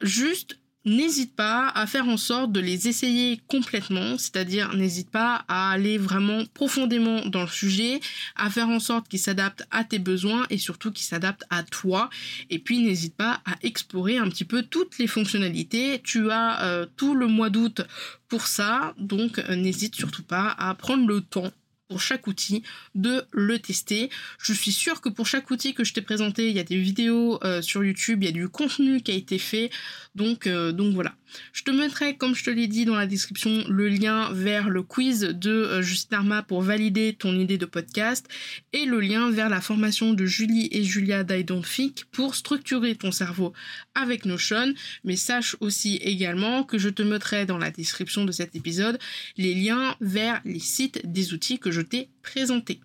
Juste 0.00 0.58
n'hésite 0.84 1.36
pas 1.36 1.68
à 1.68 1.86
faire 1.86 2.08
en 2.08 2.16
sorte 2.16 2.52
de 2.52 2.60
les 2.60 2.88
essayer 2.88 3.40
complètement, 3.46 4.18
c'est-à-dire 4.18 4.74
n'hésite 4.74 5.10
pas 5.10 5.44
à 5.48 5.70
aller 5.70 5.98
vraiment 5.98 6.44
profondément 6.54 7.24
dans 7.26 7.42
le 7.42 7.48
sujet, 7.48 8.00
à 8.36 8.50
faire 8.50 8.68
en 8.68 8.80
sorte 8.80 9.08
qu'il 9.08 9.18
s'adapte 9.18 9.66
à 9.70 9.84
tes 9.84 9.98
besoins 9.98 10.46
et 10.50 10.58
surtout 10.58 10.90
qu'il 10.92 11.06
s'adapte 11.06 11.44
à 11.50 11.62
toi. 11.62 12.10
Et 12.50 12.58
puis 12.58 12.78
n'hésite 12.78 13.16
pas 13.16 13.40
à 13.44 13.54
explorer 13.62 14.18
un 14.18 14.28
petit 14.28 14.44
peu 14.44 14.62
toutes 14.62 14.98
les 14.98 15.06
fonctionnalités. 15.06 16.00
Tu 16.02 16.30
as 16.30 16.64
euh, 16.64 16.86
tout 16.96 17.14
le 17.14 17.26
mois 17.26 17.50
d'août 17.50 17.82
pour 18.28 18.46
ça, 18.46 18.94
donc 18.98 19.38
euh, 19.38 19.54
n'hésite 19.56 19.94
surtout 19.94 20.22
pas 20.22 20.54
à 20.58 20.74
prendre 20.74 21.06
le 21.06 21.20
temps 21.20 21.52
pour 21.92 22.00
chaque 22.00 22.26
outil 22.26 22.62
de 22.94 23.26
le 23.32 23.58
tester. 23.58 24.08
Je 24.38 24.54
suis 24.54 24.72
sûre 24.72 25.02
que 25.02 25.10
pour 25.10 25.26
chaque 25.26 25.50
outil 25.50 25.74
que 25.74 25.84
je 25.84 25.92
t'ai 25.92 26.00
présenté, 26.00 26.48
il 26.48 26.56
y 26.56 26.58
a 26.58 26.64
des 26.64 26.78
vidéos 26.78 27.38
euh, 27.44 27.60
sur 27.60 27.84
YouTube, 27.84 28.22
il 28.22 28.26
y 28.26 28.28
a 28.30 28.32
du 28.32 28.48
contenu 28.48 29.02
qui 29.02 29.10
a 29.10 29.14
été 29.14 29.36
fait. 29.36 29.68
Donc, 30.14 30.46
euh, 30.46 30.72
donc 30.72 30.94
voilà. 30.94 31.12
Je 31.52 31.62
te 31.62 31.70
mettrai, 31.70 32.16
comme 32.16 32.34
je 32.34 32.44
te 32.44 32.50
l'ai 32.50 32.66
dit 32.66 32.84
dans 32.84 32.94
la 32.94 33.06
description, 33.06 33.64
le 33.68 33.88
lien 33.88 34.32
vers 34.32 34.68
le 34.68 34.82
quiz 34.82 35.20
de 35.20 35.50
euh, 35.50 35.82
Justine 35.82 36.16
Arma 36.16 36.42
pour 36.42 36.62
valider 36.62 37.14
ton 37.14 37.38
idée 37.38 37.58
de 37.58 37.66
podcast 37.66 38.28
et 38.72 38.84
le 38.84 39.00
lien 39.00 39.30
vers 39.30 39.48
la 39.48 39.60
formation 39.60 40.12
de 40.12 40.24
Julie 40.26 40.68
et 40.72 40.84
Julia 40.84 41.24
d'Idonfic 41.24 42.04
pour 42.12 42.34
structurer 42.34 42.94
ton 42.94 43.12
cerveau 43.12 43.52
avec 43.94 44.24
Notion. 44.24 44.74
Mais 45.04 45.16
sache 45.16 45.56
aussi 45.60 45.96
également 45.96 46.64
que 46.64 46.78
je 46.78 46.88
te 46.88 47.02
mettrai 47.02 47.46
dans 47.46 47.58
la 47.58 47.70
description 47.70 48.24
de 48.24 48.32
cet 48.32 48.56
épisode 48.56 48.98
les 49.36 49.54
liens 49.54 49.96
vers 50.00 50.40
les 50.44 50.60
sites 50.60 51.00
des 51.04 51.32
outils 51.32 51.58
que 51.58 51.70
je 51.70 51.80
t'ai 51.80 52.08
présentés. 52.22 52.80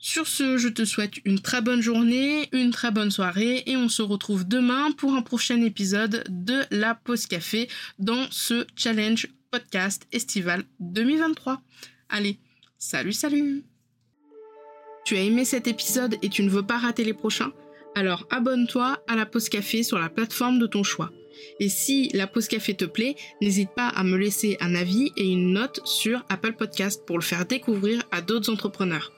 Sur 0.00 0.28
ce, 0.28 0.58
je 0.58 0.68
te 0.68 0.84
souhaite 0.84 1.14
une 1.24 1.40
très 1.40 1.60
bonne 1.60 1.80
journée, 1.80 2.48
une 2.52 2.70
très 2.70 2.92
bonne 2.92 3.10
soirée 3.10 3.64
et 3.66 3.76
on 3.76 3.88
se 3.88 4.00
retrouve 4.00 4.46
demain 4.46 4.92
pour 4.92 5.14
un 5.14 5.22
prochain 5.22 5.60
épisode 5.60 6.22
de 6.28 6.62
la 6.70 6.94
pause 6.94 7.26
café 7.26 7.68
dans 7.98 8.28
ce 8.30 8.64
challenge 8.76 9.26
podcast 9.50 10.06
estival 10.12 10.62
2023. 10.78 11.60
Allez, 12.10 12.38
salut 12.78 13.12
salut 13.12 13.64
Tu 15.04 15.16
as 15.16 15.22
aimé 15.22 15.44
cet 15.44 15.66
épisode 15.66 16.14
et 16.22 16.28
tu 16.28 16.44
ne 16.44 16.50
veux 16.50 16.64
pas 16.64 16.78
rater 16.78 17.02
les 17.02 17.14
prochains? 17.14 17.52
Alors 17.96 18.24
abonne-toi 18.30 19.02
à 19.08 19.16
la 19.16 19.26
pause 19.26 19.48
café 19.48 19.82
sur 19.82 19.98
la 19.98 20.08
plateforme 20.08 20.60
de 20.60 20.68
ton 20.68 20.84
choix. 20.84 21.10
Et 21.58 21.68
si 21.68 22.08
la 22.14 22.28
pause 22.28 22.46
café 22.46 22.74
te 22.74 22.84
plaît, 22.84 23.16
n'hésite 23.42 23.70
pas 23.74 23.88
à 23.88 24.04
me 24.04 24.16
laisser 24.16 24.58
un 24.60 24.76
avis 24.76 25.10
et 25.16 25.26
une 25.26 25.52
note 25.54 25.80
sur 25.84 26.24
Apple 26.28 26.52
Podcast 26.52 27.04
pour 27.04 27.18
le 27.18 27.24
faire 27.24 27.46
découvrir 27.46 28.04
à 28.12 28.20
d'autres 28.20 28.52
entrepreneurs. 28.52 29.12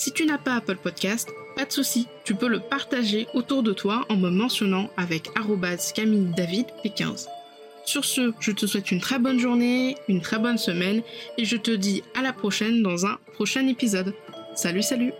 Si 0.00 0.12
tu 0.12 0.24
n'as 0.24 0.38
pas 0.38 0.54
Apple 0.54 0.76
Podcast, 0.76 1.28
pas 1.54 1.66
de 1.66 1.72
souci, 1.72 2.08
tu 2.24 2.34
peux 2.34 2.48
le 2.48 2.58
partager 2.58 3.26
autour 3.34 3.62
de 3.62 3.74
toi 3.74 4.06
en 4.08 4.16
me 4.16 4.30
mentionnant 4.30 4.88
avec 4.96 5.28
Camille 5.94 6.32
David 6.34 6.64
P15. 6.82 7.26
Sur 7.84 8.06
ce, 8.06 8.32
je 8.40 8.52
te 8.52 8.64
souhaite 8.64 8.90
une 8.92 9.00
très 9.02 9.18
bonne 9.18 9.38
journée, 9.38 9.96
une 10.08 10.22
très 10.22 10.38
bonne 10.38 10.56
semaine 10.56 11.02
et 11.36 11.44
je 11.44 11.58
te 11.58 11.70
dis 11.70 12.02
à 12.18 12.22
la 12.22 12.32
prochaine 12.32 12.82
dans 12.82 13.04
un 13.04 13.18
prochain 13.34 13.68
épisode. 13.68 14.14
Salut 14.54 14.82
salut 14.82 15.12